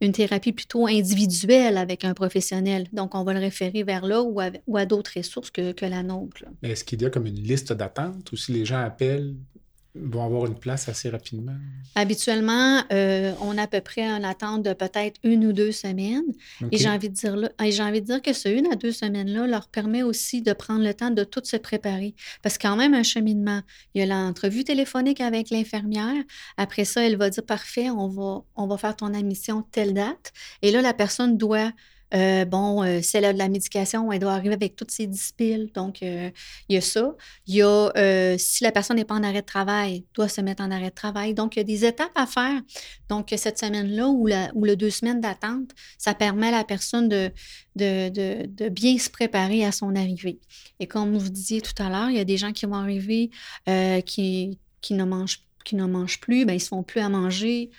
[0.00, 2.88] une thérapie plutôt individuelle avec un professionnel.
[2.92, 6.44] Donc, on va le référer vers là ou à, d'autres ressources que, que la nôtre.
[6.62, 9.34] Est-ce qu'il y a comme une liste d'attente ou si les gens appellent,
[10.02, 11.56] vont avoir une place assez rapidement?
[11.94, 16.24] Habituellement, euh, on a à peu près une attente de peut-être une ou deux semaines.
[16.70, 18.92] Et j'ai envie de dire là, j'ai envie de dire que ce une à deux
[18.92, 22.14] semaines-là leur permet aussi de prendre le temps de tout se préparer.
[22.42, 23.60] Parce que quand même un cheminement.
[23.94, 26.22] Il y a l'entrevue téléphonique avec l'infirmière.
[26.56, 30.32] Après ça, elle va dire parfait, on va, on va faire ton admission telle date.
[30.62, 31.70] Et là, la personne doit
[32.14, 35.70] euh, bon, euh, si de la médication, elle doit arriver avec toutes ses dispiles.
[35.74, 36.30] Donc, euh,
[36.68, 37.14] il y a ça.
[37.46, 40.62] Il y a, si la personne n'est pas en arrêt de travail, doit se mettre
[40.62, 41.34] en arrêt de travail.
[41.34, 42.60] Donc, il y a des étapes à faire.
[43.08, 47.32] Donc, cette semaine-là ou, la, deux semaines d'attente, ça permet à la personne de,
[47.76, 50.38] de, bien se préparer à son arrivée.
[50.80, 53.30] Et comme vous disiez tout à l'heure, il y a des gens qui vont arriver
[54.04, 57.08] qui, qui ne mangent qui ne mangent plus, ben, ils ne se font plus à
[57.08, 57.70] manger,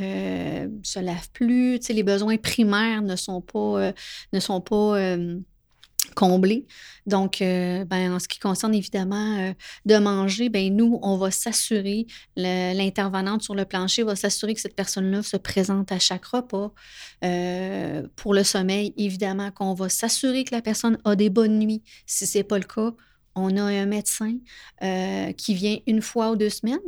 [0.00, 1.78] euh, se lavent plus.
[1.88, 3.92] les besoins primaires ne sont pas, euh,
[4.32, 5.38] ne sont pas euh,
[6.16, 6.66] comblés.
[7.06, 12.06] Donc, euh, ben, en ce qui concerne évidemment de manger, ben, nous, on va s'assurer,
[12.36, 16.72] l'intervenante sur le plancher va s'assurer que cette personne-là se présente à chaque repas.
[18.16, 21.82] pour le sommeil, évidemment, qu'on va s'assurer que la personne a des bonnes nuits.
[22.06, 22.94] Si ce n'est pas le cas,
[23.34, 24.36] on a un médecin
[24.82, 26.78] euh, qui vient une fois ou deux semaines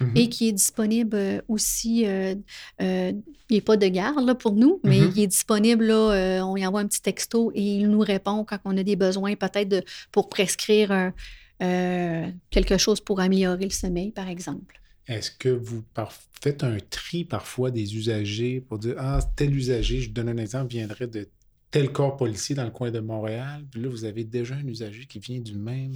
[0.00, 0.18] mm-hmm.
[0.18, 2.04] et qui est disponible euh, aussi.
[2.06, 2.34] Euh,
[2.80, 3.22] il
[3.56, 5.12] n'est pas de garde pour nous, mais mm-hmm.
[5.16, 5.84] il est disponible.
[5.86, 8.96] Là, on y envoie un petit texto et il nous répond quand on a des
[8.96, 11.12] besoins, peut-être pour prescrire
[11.60, 14.80] quelque chose pour améliorer le sommeil, par exemple.
[15.06, 15.84] Est-ce que vous
[16.40, 20.70] faites un tri parfois des usagers pour dire Ah, tel usager, je donne un exemple,
[20.70, 21.28] viendrait de
[21.74, 25.06] tel corps policier dans le coin de Montréal, puis là, vous avez déjà un usager
[25.06, 25.92] qui vient du même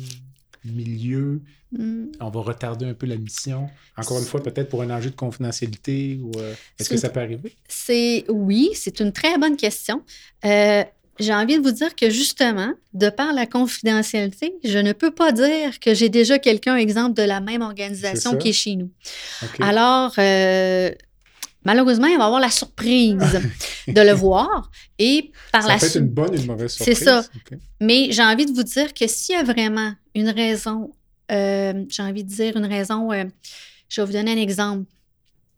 [0.64, 1.40] milieu.
[1.70, 2.06] Mm.
[2.18, 3.68] On va retarder un peu la mission.
[3.96, 7.20] Encore une fois, peut-être pour un enjeu de confidentialité ou euh, est-ce que ça peut
[7.20, 7.54] arriver?
[7.68, 10.02] C'est oui, c'est une très bonne question.
[10.44, 10.82] Euh,
[11.20, 15.30] j'ai envie de vous dire que justement, de par la confidentialité, je ne peux pas
[15.30, 18.90] dire que j'ai déjà quelqu'un, exemple, de la même organisation qui est chez nous.
[19.60, 20.90] Alors, euh,
[21.64, 23.18] malheureusement, il va avoir la surprise
[23.88, 24.70] de le voir.
[24.98, 25.96] Et par ça la suite.
[25.96, 26.98] une bonne et une mauvaise surprise.
[26.98, 27.24] C'est ça.
[27.80, 30.92] Mais j'ai envie de vous dire que s'il y a vraiment une raison,
[31.30, 33.24] euh, j'ai envie de dire une raison, euh,
[33.88, 34.86] je vais vous donner un exemple.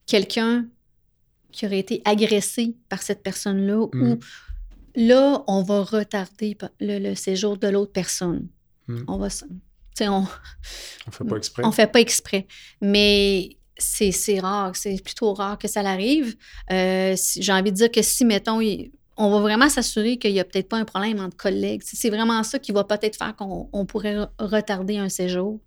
[0.07, 0.67] Quelqu'un
[1.53, 4.19] qui aurait été agressé par cette personne-là, ou mm.
[4.97, 8.49] là, on va retarder le, séjour de l'autre personne.
[8.87, 9.05] Mm.
[9.09, 9.29] On va.
[10.03, 11.63] On ne fait pas exprès.
[11.65, 12.47] On fait pas exprès.
[12.81, 16.37] Mais c'est rare, c'est plutôt rare que ça l'arrive.
[16.71, 18.61] Euh, j'ai envie de dire que si, mettons,
[19.17, 21.83] on va vraiment s'assurer qu'il n'y a peut-être pas un problème entre collègues.
[21.85, 25.61] C'est vraiment ça qui va peut-être faire qu'on pourrait retarder un séjour,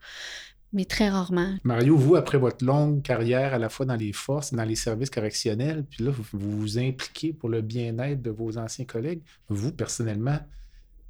[0.71, 1.55] mais très rarement.
[1.63, 5.11] Mario, vous, après votre longue carrière à la fois dans les forces dans les services
[5.11, 9.21] correctionnels, puis là, vous vous impliquez pour le bien-être de vos anciens collègues.
[9.49, 10.39] Vous, personnellement,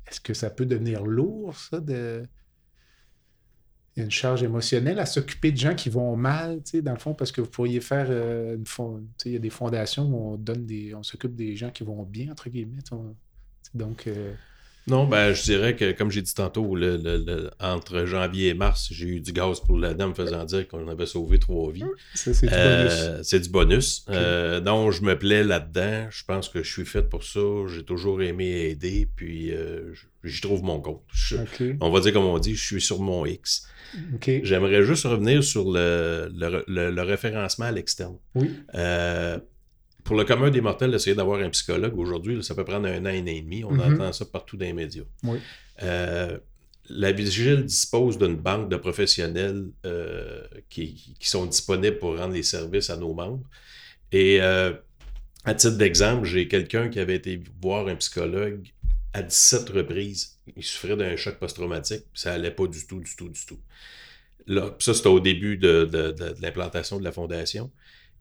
[0.08, 2.24] est-ce que ça peut devenir lourd, ça, de
[3.96, 6.82] il y a une charge émotionnelle à s'occuper de gens qui vont mal, tu sais,
[6.82, 9.52] dans le fond, parce que vous pourriez faire euh, une fond, il y a des
[9.52, 12.80] fondations où on donne des, on s'occupe des gens qui vont bien, entre guillemets.
[13.74, 14.08] donc.
[14.08, 14.34] Euh,
[14.88, 19.08] non, ben, je dirais que, comme j'ai dit tantôt, le, entre janvier et mars, j'ai
[19.08, 21.84] eu du gaz pour la dame faisant dire qu'on avait sauvé trois vies.
[22.14, 22.54] c'est du bonus.
[22.54, 24.06] Euh, c'est du bonus.
[24.06, 26.08] donc, je me plais là-dedans.
[26.10, 27.40] Je pense que je suis fait pour ça.
[27.68, 29.54] J'ai toujours aimé aider, puis
[30.24, 31.04] j'y trouve mon compte.
[31.80, 33.68] On va dire comme on dit, je suis sur mon X.
[34.44, 38.18] J'aimerais juste revenir sur le, le, référencement à l'externe.
[38.36, 38.52] Oui.
[40.04, 43.06] Euh, pour le commun des mortels, d'essayer d'avoir un psychologue aujourd'hui, ça peut prendre un
[43.06, 43.64] an, et demi.
[43.64, 43.94] On mm-hmm.
[43.94, 45.04] entend ça partout dans les médias.
[45.24, 45.40] Oui.
[45.82, 46.38] Euh,
[46.90, 52.44] la Vigile dispose d'une banque de professionnels euh, qui, qui, sont disponibles pour rendre les
[52.44, 53.44] services à nos membres.
[54.12, 58.62] Et à titre d'exemple, j'ai quelqu'un qui avait été voir un psychologue
[59.14, 60.40] à 17 reprises.
[60.56, 63.60] Il souffrait d'un choc post-traumatique, ça allait pas du tout, du tout, du tout.
[64.48, 65.90] Là, ça, c'était au début de,
[66.42, 67.72] l'implantation de la fondation.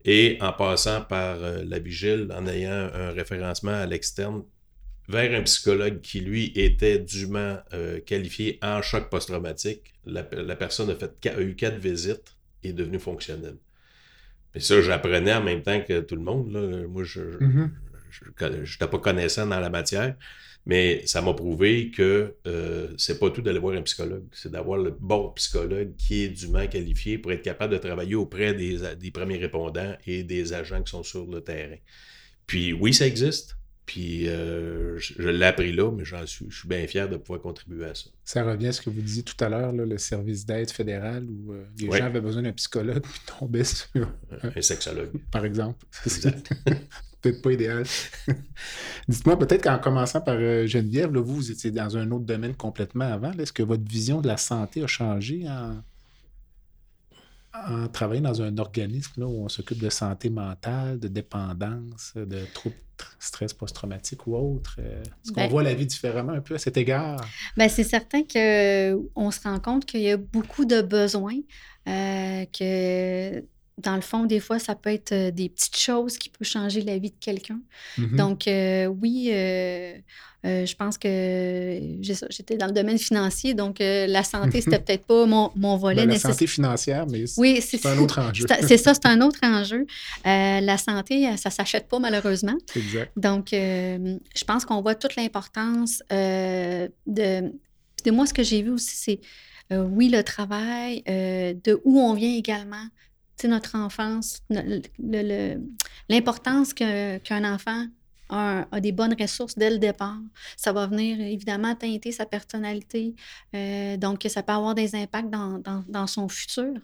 [0.05, 4.43] Et en passant par euh, la vigile, en ayant un référencement à l'externe
[5.09, 10.97] vers un psychologue qui, lui, était dûment euh, qualifié en choc post-traumatique, la, personne a,
[10.97, 13.57] fait, a eu quatre visites et est devenue fonctionnelle.
[14.55, 16.53] Mais ça, j'apprenais en même temps que tout le monde.
[16.53, 16.87] Là.
[16.87, 18.87] Moi, je n'étais mm-hmm.
[18.89, 20.17] pas connaissant dans la matière.
[20.65, 24.79] Mais ça m'a prouvé que euh, c'est pas tout d'aller voir un psychologue, c'est d'avoir
[24.79, 29.39] le bon psychologue qui est dûment qualifié pour être capable de travailler auprès des, premiers
[29.39, 31.77] répondants et des agents qui sont sur le terrain.
[32.47, 33.57] Puis oui, ça existe.
[33.87, 37.41] Puis euh, je, l'ai appris là, mais j'en suis, je suis bien fier de pouvoir
[37.41, 38.11] contribuer à ça.
[38.25, 41.53] Ça revient à ce que vous disiez tout à l'heure, le service d'aide fédéral où
[41.53, 44.09] euh, les gens avaient besoin d'un psychologue puis tombaient sur.
[44.43, 45.11] un sexologue.
[45.33, 45.85] Par exemple.
[47.23, 47.85] peut-être pas idéal.
[49.09, 53.11] Dites-moi, peut-être qu'en commençant par euh, Geneviève, vous, vous étiez dans un autre domaine complètement
[53.11, 53.33] avant.
[53.33, 55.83] Est-ce que votre vision de la santé a changé en,
[57.55, 62.77] en travaillant dans un organisme où on s'occupe de santé mentale, de dépendance, de troubles
[63.19, 64.77] stress post-traumatique ou autre?
[64.79, 67.25] Euh, est-ce qu'on ben voit la vie différemment un peu à cet égard?
[67.57, 71.39] Bien, c'est certain qu'on se rend compte qu'il y a beaucoup de besoins,
[71.89, 73.45] euh, que
[73.83, 76.83] dans le fond, des fois, ça peut être euh, des petites choses qui peuvent changer
[76.83, 77.61] la vie de quelqu'un.
[77.99, 78.17] Mm-hmm.
[78.17, 79.97] Donc, euh, oui, euh,
[80.45, 81.81] je pense que
[82.31, 86.11] j'étais dans le domaine financier, donc la santé, c'était peut-être pas mon, mon volet ben,
[86.11, 88.47] La santé financière, mais c'est un autre enjeu.
[88.67, 89.87] c'est ça, c'est un autre enjeu.
[90.25, 92.57] la santé, ça s'achète pas, malheureusement.
[92.75, 93.13] Exact.
[93.17, 98.97] Donc, je pense qu'on voit toute l'importance de, de moi, ce que j'ai vu aussi,
[98.97, 99.21] c'est
[99.71, 102.89] oui, le travail, de où on vient également
[103.49, 104.41] notre enfance,
[106.09, 107.87] l'importance qu'un enfant
[108.33, 110.19] a, des bonnes ressources dès le départ.
[110.57, 113.15] Ça va venir évidemment teinter sa personnalité.
[113.55, 116.75] Euh, donc, ça peut avoir des impacts dans, son futur.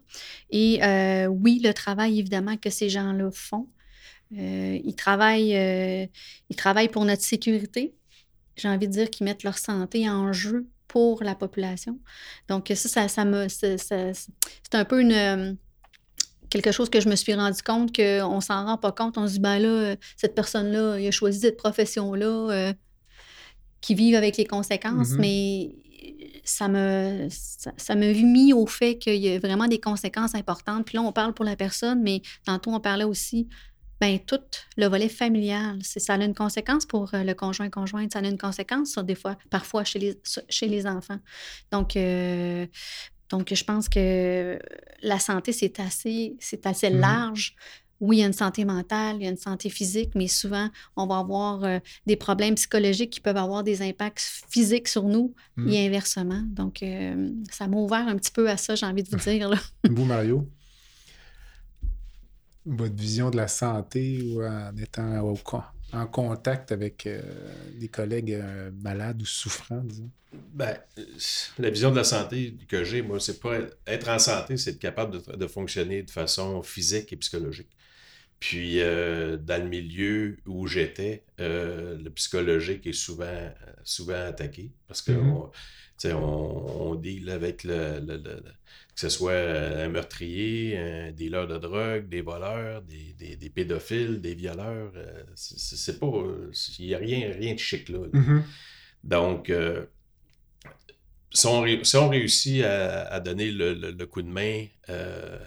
[0.51, 3.69] Et euh, oui, le travail évidemment que ces gens-là font.
[4.37, 6.11] Euh, ils, travaillent,
[6.51, 7.95] ils travaillent pour notre sécurité.
[8.57, 11.99] J'ai envie de dire qu'ils mettent leur santé en jeu pour la population.
[12.49, 13.47] Donc, ça, ça, ça me.
[13.49, 15.57] C'est un peu une
[16.51, 19.19] quelque chose que je me suis rendu compte qu'on s'en rend pas compte.
[19.19, 22.73] On se dit, ben là, cette personne-là, il a choisi cette profession-là, euh,
[23.81, 25.21] qui vive avec les conséquences, mm-hmm.
[25.21, 25.75] mais
[26.45, 30.87] ça me, ça, me mis au fait qu'il y a vraiment des conséquences importantes.
[30.87, 33.49] Puis là, on parle pour la personne, mais tantôt, on parlait aussi,
[34.01, 34.41] ben tout
[34.77, 35.79] le volet familial.
[35.83, 39.85] Ça a une conséquence pour euh, le conjoint-conjointe, ça a une conséquence, des fois, parfois
[39.85, 41.19] chez les, chez les enfants.
[41.71, 42.67] Donc, euh,
[43.31, 44.59] donc, je pense que
[45.03, 47.57] la santé, c'est assez, c'est assez mmh large.
[48.01, 50.69] Oui, il y a une santé mentale, il y a une santé physique, mais souvent,
[50.95, 55.35] on va avoir euh, des problèmes psychologiques qui peuvent avoir des impacts physiques sur nous
[55.57, 55.69] mmh.
[55.69, 56.43] et inversement.
[56.47, 59.51] Donc, euh, ça m'a ouvert un petit peu à ça, j'ai envie de vous dire.
[59.91, 60.49] vous, Mario?
[62.65, 65.37] Votre vision de la santé ou en étant au,
[65.93, 67.21] en contact avec euh,
[67.75, 70.11] des collègues euh, malades ou souffrants, disons?
[70.53, 70.77] Ben,
[71.59, 74.79] la vision de la santé que j'ai, moi, c'est pas être en santé, c'est être
[74.79, 77.71] capable de, fonctionner de façon physique et psychologique.
[78.39, 83.51] Puis, euh, dans le milieu où j'étais, le psychologique est souvent,
[83.85, 86.13] souvent attaqué parce que mm-hmm.
[86.15, 88.01] on, on, deal avec le,
[88.99, 94.35] que ce soit euh, un meurtrier, un dealer de drogue, des voleurs, des, pédophiles, des
[94.35, 94.91] violeurs.
[94.97, 96.13] Euh, c'est pas.
[96.81, 98.01] Il n'y a rien, rien de chic là.
[98.13, 98.43] Mm-hmm.
[99.05, 99.87] Donc, euh,
[101.31, 101.61] si, on,
[102.09, 104.67] réussit à, donner le, coup de main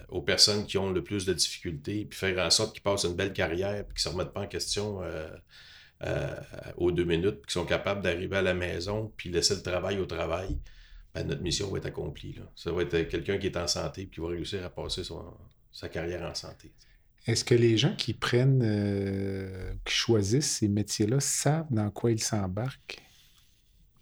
[0.08, 3.16] aux personnes qui ont le plus de difficultés, puis faire en sorte qu'ils passent une
[3.16, 5.02] belle carrière, puis qu'ils ne se remettent pas en question
[6.78, 9.98] aux deux minutes, puis qu'ils sont capables d'arriver à la maison, puis laisser le travail
[9.98, 10.56] au travail,
[11.14, 12.36] ben, notre mission va être accomplie.
[12.56, 15.02] Ça va être quelqu'un qui est en santé et qui va réussir à passer
[15.72, 16.72] sa carrière en santé.
[17.26, 22.22] Est-ce que les gens qui prennent, euh, qui choisissent ces métiers-là savent dans quoi ils
[22.22, 23.00] s'embarquent?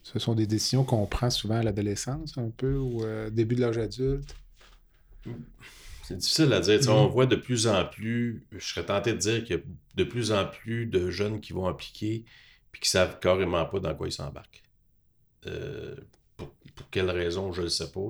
[0.03, 3.57] Ce sont des décisions qu'on prend souvent à l'adolescence, un peu, ou au euh, début
[3.57, 4.35] de l'âge adulte?
[6.03, 6.81] C'est difficile à dire.
[6.89, 7.11] On mm-hmm.
[7.11, 9.63] voit de plus en plus, je serais tenté de dire qu'il y a
[9.97, 12.25] de plus en plus de jeunes qui vont appliquer
[12.73, 14.63] puis qui savent carrément pas dans quoi ils s'embarquent.
[15.47, 15.97] Euh,
[16.75, 18.01] pour quelle raison, je ne sais pas.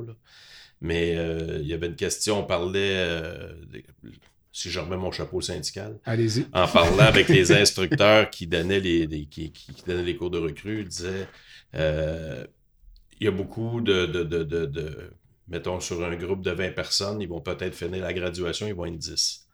[0.81, 3.53] Mais euh, il y avait une question, on parlait, euh,
[4.53, 6.47] si je remets mon chapeau syndical, Allez-y.
[6.53, 9.53] en parlant avec les instructeurs qui donnaient les, qui,
[9.87, 11.29] donnaient les cours de recrue, disaient
[11.75, 12.47] euh,
[13.21, 15.11] il y a beaucoup de, de,
[15.49, 18.87] mettons, sur un groupe de 20 personnes, ils vont peut-être finir la graduation, ils vont
[18.87, 19.47] être 10.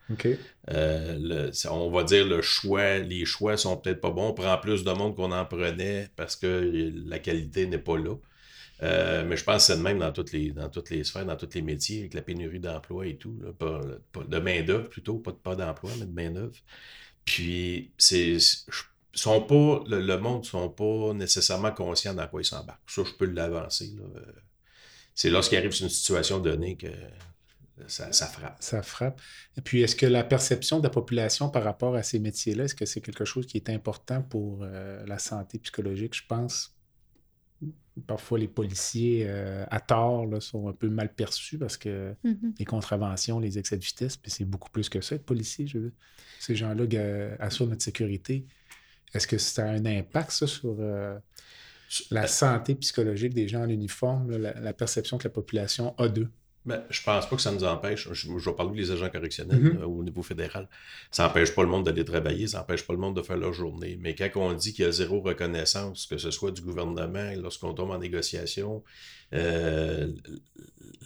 [1.68, 4.28] on va dire le choix, les choix sont peut-être pas bons.
[4.28, 8.14] On prend plus de monde qu'on en prenait parce que la qualité n'est pas là.
[8.82, 11.24] Euh, mais je pense que c'est de même dans toutes, les, dans toutes les sphères,
[11.24, 13.38] dans tous les métiers, avec la pénurie d'emploi et tout.
[13.60, 16.56] de main-d'œuvre plutôt, pas, pas d'emploi, mais de main-d'œuvre.
[17.24, 18.36] Puis, c'est.
[19.12, 22.90] Sont pas, le, monde ne sont pas nécessairement conscients dans quoi ils s'embarquent.
[22.90, 23.90] Ça, je peux l'avancer.
[25.14, 26.88] C'est lorsqu'il arrive sur une situation donnée que
[27.86, 28.56] ça, frappe.
[28.60, 29.20] Ça frappe.
[29.56, 32.74] Et puis, est-ce que la perception de la population par rapport à ces métiers-là, est-ce
[32.74, 36.75] que c'est quelque chose qui est important pour euh, la santé psychologique, je pense,
[38.06, 42.58] parfois les policiers, euh, à tort, sont un peu mal perçus parce que mm-hmm.
[42.58, 45.66] les contraventions, les excès de vitesse, puis c'est beaucoup plus que ça, être policier.
[45.66, 45.92] Je veux
[46.40, 46.84] Ces gens-là
[47.38, 48.46] assurent notre sécurité.
[49.14, 50.76] Est-ce que ça a un impact, ça, sur
[52.10, 56.30] la santé psychologique des gens en uniforme, la, perception que la population a d'eux?
[56.66, 58.08] Ben, je pense pas que ça nous empêche.
[58.12, 59.82] Je, vais parler des agents correctionnels mm-hmm.
[59.84, 60.68] au niveau fédéral.
[61.12, 63.52] Ça n'empêche pas le monde d'aller travailler, ça n'empêche pas le monde de faire leur
[63.52, 63.96] journée.
[64.00, 67.72] Mais quand on dit qu'il y a zéro reconnaissance, que ce soit du gouvernement, lorsqu'on
[67.72, 68.82] tombe en négociation,
[69.32, 70.08] euh,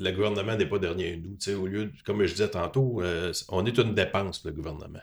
[0.00, 1.54] le gouvernement n'est pas derrière nous.
[1.54, 5.02] au lieu, comme je disais tantôt, euh, on est une dépense, le gouvernement.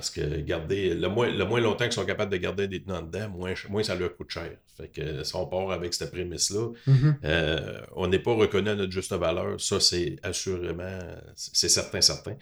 [0.00, 2.94] Parce que garder, le moins, le moins longtemps qu'ils sont capables de garder un détenu
[3.02, 4.50] dedans, moins, moins ça leur coûte cher.
[4.78, 7.14] Fait que si on part avec cette prémisse-là, mm-hmm.
[7.22, 9.60] euh, on n'est pas reconnu à notre juste valeur.
[9.60, 11.00] Ça, c'est assurément,
[11.34, 12.34] c'est certain, certain.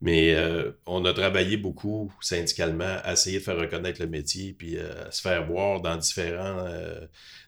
[0.00, 4.78] Mais euh, on a travaillé beaucoup syndicalement à essayer de faire reconnaître le métier, puis
[4.78, 6.66] euh, à se faire voir dans différents,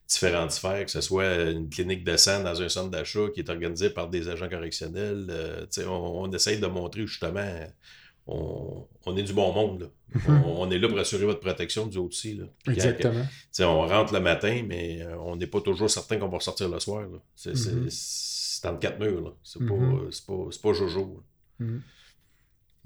[0.07, 3.49] différentes sphères, que ce soit une clinique de sang dans un centre d'achat qui est
[3.49, 5.67] organisé par des agents correctionnels.
[5.79, 7.67] on, on essaye de montrer justement
[8.27, 9.91] on, est du bon monde.
[10.15, 10.43] Mhm.
[10.45, 12.35] on, est là pour assurer votre protection, du aussi.
[12.35, 12.45] Là.
[12.69, 13.25] Exactement.
[13.61, 16.81] on rentre le matin, mais euh, on n'est pas toujours certain qu'on va sortir le
[16.81, 17.07] soir.
[17.35, 18.79] C'est mm -hmm.
[18.79, 19.37] quatre murs.
[19.43, 20.11] C'est pas, mhm.
[20.63, 21.23] pas, Jojo.
[21.61, 21.83] Mhm.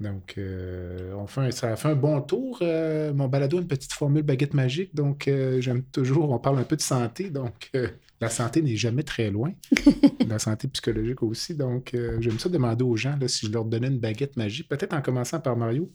[0.01, 2.59] Donc, euh, on fait ça a fait un bon tour.
[2.61, 4.95] Euh, mon balado une petite formule baguette magique.
[4.95, 5.29] Donc,
[5.59, 7.29] j'aime toujours, on parle un peu de santé.
[7.29, 7.71] Donc,
[8.21, 9.51] la santé n'est jamais très loin.
[10.27, 11.55] la santé psychologique aussi.
[11.55, 14.69] Donc, euh, j'aime ça demander aux gens là, si je leur donnais une baguette magique,
[14.69, 15.91] peut-être en commençant par Mario.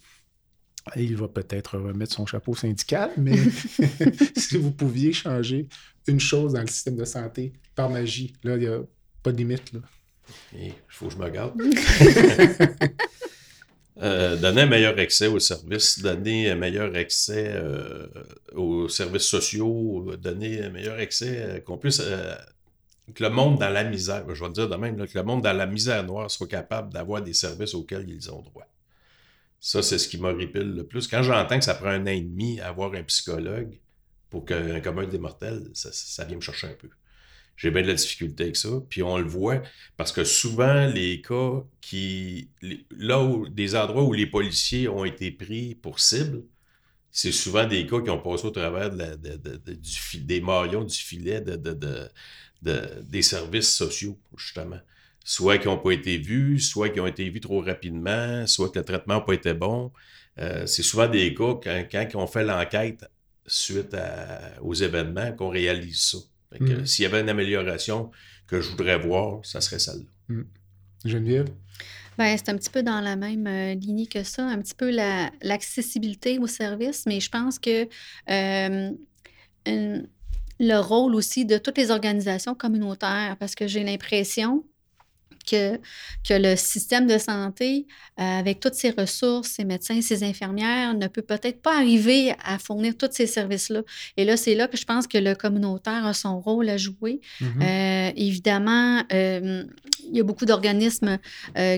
[0.96, 3.36] il va peut-être remettre son chapeau syndical, mais
[4.36, 5.68] si vous pouviez changer
[6.08, 8.80] une chose dans le système de santé par magie, là, il n'y a
[9.22, 9.72] pas de limite.
[10.52, 11.60] Il faut que je me garde.
[14.02, 18.06] Euh, donner un meilleur accès aux services, donner un meilleur accès euh,
[18.54, 22.02] aux services sociaux, donner un meilleur accès, euh, qu'on puisse.
[23.14, 25.52] que le monde dans la misère, je vais dire de même, que le monde dans
[25.54, 28.66] la misère noire soit capable d'avoir des services auxquels ils ont droit.
[29.60, 31.08] Ça, c'est ce qui m'horripile le plus.
[31.08, 33.78] Quand j'entends que ça prend un an et demi à avoir un psychologue
[34.28, 36.90] pour qu'un commun des mortels, ça vient me chercher un peu
[37.56, 38.68] j'ai bien de la difficulté avec ça.
[38.88, 39.62] Puis on le voit
[39.96, 42.50] parce que souvent, les cas qui.
[42.90, 46.42] Là où des endroits où les policiers ont été pris pour cible,
[47.10, 51.42] c'est souvent des cas qui ont passé au travers du, des maillons du filet
[52.62, 54.80] des services sociaux, justement.
[55.24, 58.78] Soit qui n'ont pas été vus, soit qui ont été vus trop rapidement, soit que
[58.78, 59.92] le traitement n'a pas été bon.
[60.38, 63.04] Euh, c'est souvent des cas, quand, quand on fait l'enquête
[63.46, 63.96] suite
[64.60, 66.18] aux événements, qu'on réalise ça.
[66.58, 66.84] Mm.
[66.86, 68.10] S'il y avait une amélioration
[68.46, 70.06] que je voudrais voir, ça serait celle-là.
[70.28, 70.42] Mm.
[71.04, 71.48] Geneviève?
[72.18, 74.90] Ben, c'est un petit peu dans la même euh, lignée que ça, un petit peu
[74.90, 77.86] l'accessibilité aux services, mais je pense que
[78.30, 78.90] euh,
[79.66, 84.64] le rôle aussi de toutes les organisations communautaires, parce que j'ai l'impression
[85.46, 85.76] que,
[86.28, 87.86] que le système de santé,
[88.18, 92.58] euh, avec toutes ses ressources, ses médecins, ses infirmières, ne peut peut-être pas arriver à
[92.58, 93.82] fournir tous ces services-là.
[94.16, 97.20] Et là, c'est là que je pense que le communautaire a son rôle à jouer.
[97.40, 97.62] Mm-hmm.
[97.62, 99.64] Euh, évidemment, euh,
[100.08, 101.18] il y a beaucoup d'organismes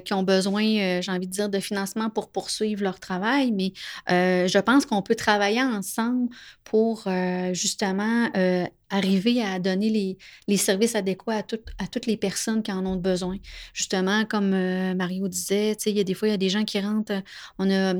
[0.05, 0.63] qui ont besoin,
[1.01, 3.73] j'ai envie de dire, de financement pour poursuivre leur travail, mais
[4.09, 6.29] je pense qu'on peut travailler ensemble
[6.65, 7.05] pour
[7.53, 8.29] justement
[8.91, 10.17] arriver à donner
[10.47, 11.43] les, services adéquats à,
[11.79, 13.37] à, toutes les personnes qui en ont besoin.
[13.73, 16.65] Justement, comme euh, Mario disait, il y a des fois, il y a des gens
[16.65, 17.21] qui rentrent, euh,
[17.59, 17.95] on a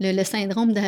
[0.00, 0.80] le, syndrome de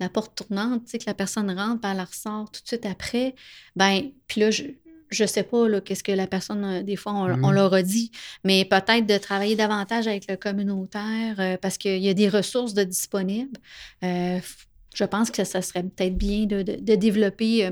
[0.00, 3.34] la porte tournante, que la personne rentre, puis elle ressort tout de suite après.
[3.76, 4.64] Ben, puis là, je,
[5.12, 7.52] je sais pas qu'est-ce que la personne, euh, des fois, on, mmh.
[7.52, 8.10] leur a dit,
[8.44, 12.84] mais peut-être de travailler davantage avec le communautaire parce qu'il y a des ressources de
[12.84, 13.58] disponibles.
[14.02, 17.70] je pense que ça, serait peut-être bien de, de développer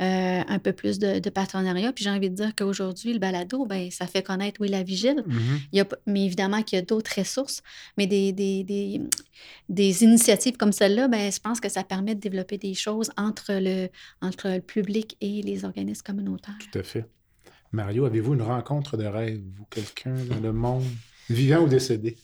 [0.00, 1.92] euh, un peu plus de, partenariat.
[1.92, 5.24] Puis j'ai envie de dire qu'aujourd'hui, le balado, ben, ça fait connaître, oui, la vigile.
[5.26, 5.60] Mm-hmm.
[5.72, 7.62] il y a, mais évidemment qu'il y a d'autres ressources.
[7.98, 9.00] Mais des, des, des,
[9.68, 13.52] des initiatives comme celle-là, ben, je pense que ça permet de développer des choses entre
[13.52, 13.88] le,
[14.22, 16.58] entre le public et les organismes communautaires.
[16.72, 17.04] Tout à fait.
[17.72, 20.84] Mario, avez-vous une rencontre de rêve ou quelqu'un dans le monde,
[21.28, 22.16] vivant ou décédé?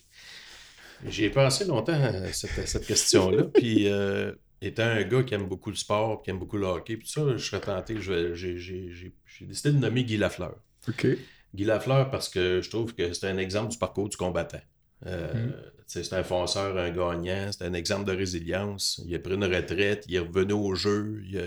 [1.05, 3.43] J'y ai pensé longtemps à cette, cette question-là.
[3.53, 6.97] puis euh, étant un gars qui aime beaucoup le sport, qui aime beaucoup le hockey,
[6.97, 10.55] puis ça, je serais tenté, j'ai décidé de nommer Guy Lafleur.
[10.87, 11.07] OK.
[11.53, 14.61] Guy Lafleur parce que je trouve que c'est un exemple du parcours du combattant.
[15.05, 15.53] Euh, mm.
[15.85, 19.01] C'est un fonceur, un gagnant, c'est un exemple de résilience.
[19.05, 21.43] Il a pris une retraite, il est revenu au jeu, il a,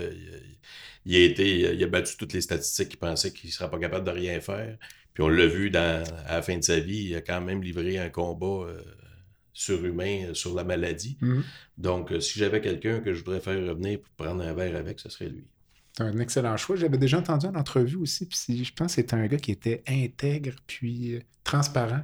[1.05, 3.77] il a, été, il a battu toutes les statistiques qu'il pensait qu'il ne serait pas
[3.77, 4.77] capable de rien faire.
[5.13, 7.61] Puis on l'a vu dans, à la fin de sa vie, il a quand même
[7.61, 8.81] livré un combat euh,
[9.53, 11.17] surhumain euh, sur la maladie.
[11.21, 11.43] Mhm.
[11.77, 14.99] Donc, euh, si j'avais quelqu'un que je voudrais faire revenir pour prendre un verre avec,
[14.99, 15.45] ce serait lui.
[15.97, 16.75] C'est un excellent choix.
[16.75, 19.83] J'avais déjà entendu en entrevue aussi, puis je pense que c'était un gars qui était
[19.87, 22.03] intègre puis euh, transparent.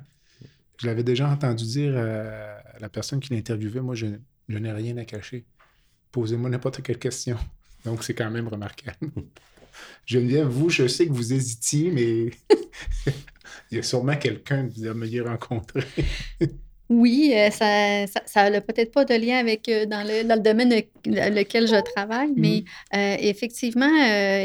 [0.79, 4.05] Je l'avais déjà entendu dire à la personne qui l'interviewait, moi, je,
[4.47, 5.43] n'ai rien à cacher.
[6.11, 7.37] posez-moi n'importe quelle question.
[7.85, 8.97] Donc, c'est quand même remarquable.
[10.05, 12.31] Geneviève, vous, je sais que vous hésitiez, mais
[13.71, 15.83] il y a sûrement quelqu'un que vous aimeriez rencontrer.
[16.89, 20.69] Oui, euh, ça n'a peut-être pas de lien avec euh, dans, le, dans le domaine
[21.05, 22.63] lequel je travaille, mais
[22.93, 22.97] mm.
[22.97, 23.89] euh, effectivement,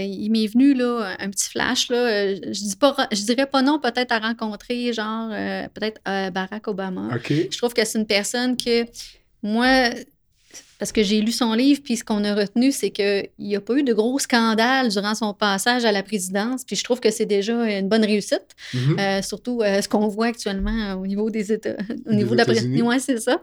[0.01, 1.89] il m'est venu là, un petit flash.
[1.89, 5.31] Là, je dis pas je dirais pas non peut-être à rencontrer genre
[5.75, 7.11] peut-être Barack Obama.
[7.29, 8.87] Je trouve que c'est une personne que
[9.43, 9.91] moi,
[10.79, 13.61] parce que j'ai lu son livre, puis ce qu'on a retenu, c'est qu'il n'y a
[13.61, 16.65] pas eu de gros scandales durant son passage à la présidence.
[16.65, 19.01] Puis je trouve que c'est déjà une bonne réussite, mm-hmm.
[19.01, 21.77] euh, surtout euh, ce qu'on voit actuellement au niveau des États,
[22.07, 22.83] au niveau de la présidence.
[22.83, 23.41] Oui, c'est ça.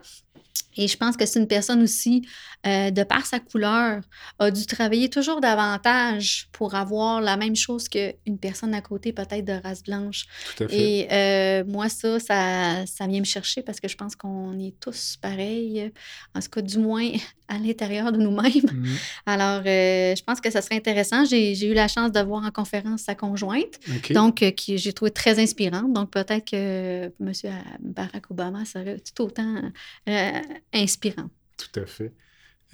[0.80, 2.26] Et je pense que c'est une personne aussi,
[2.66, 4.02] euh, de par sa couleur,
[4.40, 9.44] a dû travailler toujours davantage pour avoir la même chose qu'une personne à côté, peut-être
[9.44, 10.26] de race blanche.
[10.56, 10.76] Tout à fait.
[10.78, 14.74] Et euh, moi, ça, ça, ça, vient me chercher parce que je pense qu'on est
[14.80, 15.92] tous pareils,
[16.34, 17.12] en tout cas, du moins
[17.50, 18.46] à l'intérieur de nous-mêmes.
[18.46, 18.98] Mm-hmm.
[19.26, 21.26] Alors, euh, je pense que ça serait intéressant.
[21.26, 23.80] J'ai eu la chance de voir en conférence sa conjointe,
[24.12, 25.92] donc, qui j'ai trouvé très inspirante.
[25.92, 27.34] Donc, peut-être que M.
[27.82, 29.62] Barack Obama serait tout autant
[30.74, 31.30] inspirant.
[31.58, 32.14] Tout à fait.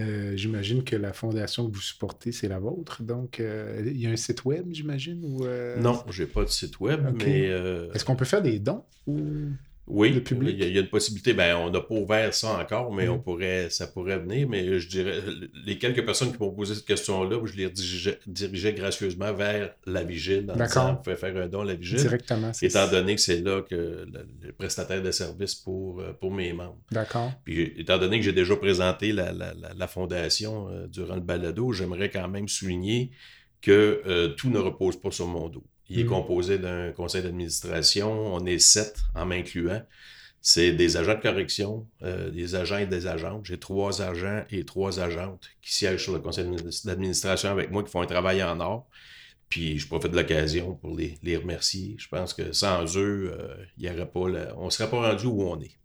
[0.02, 3.02] Euh, j'imagine que la fondation que vous supportez, c'est la vôtre.
[3.02, 5.24] Donc, euh, il y a un site web, j'imagine?
[5.24, 5.80] Ou, euh...
[5.80, 7.48] Non, j'ai pas de site web, mais...
[7.50, 8.84] Euh, Est-ce qu'on peut faire des dons?
[9.08, 9.52] Ou...
[9.88, 11.34] Oui, il y, a une possibilité.
[11.34, 13.24] Ben, on n'a pas ouvert ça encore, mais on mm.
[13.24, 14.50] pourrait, ça pourrait venir.
[14.50, 15.20] Mais je dirais,
[15.64, 20.48] les quelques personnes qui m'ont posé cette question-là, je les dirigeais, gracieusement vers la vigile.
[20.56, 20.90] D'accord.
[20.92, 22.00] On pouvait faire un don à la vigile.
[22.00, 22.52] Directement.
[22.60, 26.80] Étant donné que c'est là que le, prestataire de service pour, euh, pour mes membres.
[26.92, 27.32] D'accord.
[27.44, 32.10] Puis étant donné que j'ai déjà présenté la, la, fondation euh, durant le balado, j'aimerais
[32.10, 33.12] quand même souligner
[33.62, 35.64] que euh, tout ne repose pas sur mon dos.
[35.90, 36.10] Il est mm.
[36.10, 38.12] composé d'un conseil d'administration.
[38.34, 39.84] On est sept en m'incluant.
[40.42, 43.46] C'est des agents de correction, euh, des agents et des agentes.
[43.46, 46.46] J'ai trois agents et trois agentes qui siègent sur le conseil
[46.86, 48.88] d'administration avec moi, qui font un travail en or.
[49.50, 51.96] Puis je profite de l'occasion pour les, remercier.
[51.98, 54.20] Je pense que sans eux, euh, il y aurait pas
[54.58, 55.78] on ne serait pas rendu où on est.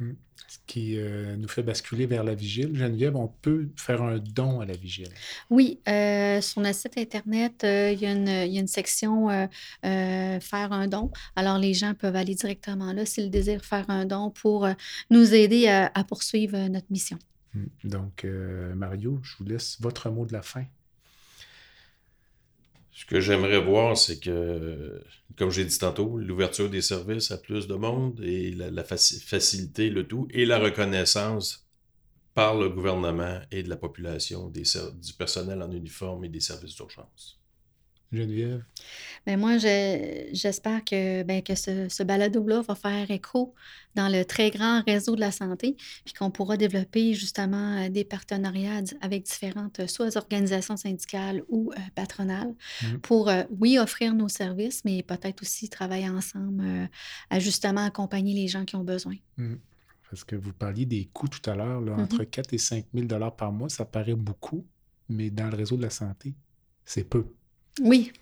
[0.00, 0.14] Mm
[0.50, 2.74] ce qui euh, nous fait basculer vers la vigile.
[2.74, 5.08] Geneviève, on peut faire un don à la vigile.
[5.48, 9.28] Oui, euh, sur notre site Internet, euh, il, y a une, section
[9.82, 11.12] Faire un don.
[11.36, 14.68] Alors, les gens peuvent aller directement là s'ils désirent faire un don pour
[15.10, 17.18] nous aider à poursuivre notre mission.
[17.54, 17.66] Hmm.
[17.84, 18.26] Donc,
[18.74, 20.64] Mario, je vous laisse votre mot de la fin.
[23.00, 25.02] Ce que j'aimerais voir, c'est que,
[25.38, 30.06] comme j'ai dit tantôt, l'ouverture des services à plus de monde et la, facilité, le
[30.06, 31.66] tout, et la reconnaissance
[32.34, 37.39] par le gouvernement et de la population du personnel en uniforme et des services d'urgence.
[38.12, 38.64] Geneviève?
[39.26, 43.54] Bien, moi, j'espère que, ben, que ce, ce balado-là va faire écho
[43.94, 48.04] dans le très grand réseau de la santé, puis qu'on pourra développer justement euh, des
[48.04, 52.98] partenariats avec différentes, euh, soit organisations syndicales ou euh, patronales, mmh.
[52.98, 56.88] pour, oui, offrir nos services, mais peut-être aussi travailler ensemble
[57.30, 59.16] à justement accompagner les gens qui ont besoin.
[59.36, 59.54] Mmh.
[60.10, 63.06] Parce que vous parliez des coûts tout à l'heure, mmh entre 4 et 5 000
[63.30, 64.66] par mois, ça paraît beaucoup,
[65.08, 66.34] mais dans le réseau de la santé,
[66.84, 67.24] c'est peu.
[67.80, 68.12] Oui.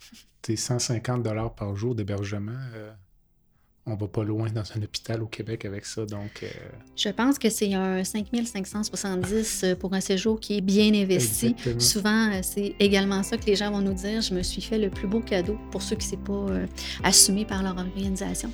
[0.45, 2.53] C'est 150 dollars par jour d'hébergement.
[2.75, 2.91] Euh,
[3.87, 6.43] on va pas loin dans un hôpital au Québec avec ça, donc...
[6.43, 6.47] Euh,
[6.95, 11.57] Je pense que c'est un 5570 euh, pour un séjour qui est bien investi.
[11.79, 14.21] Souvent, c'est également ça que les gens vont nous dire.
[14.21, 16.47] Je me suis fait le plus beau cadeau pour ceux qui ne pas
[17.03, 18.51] assumé par leur organisation.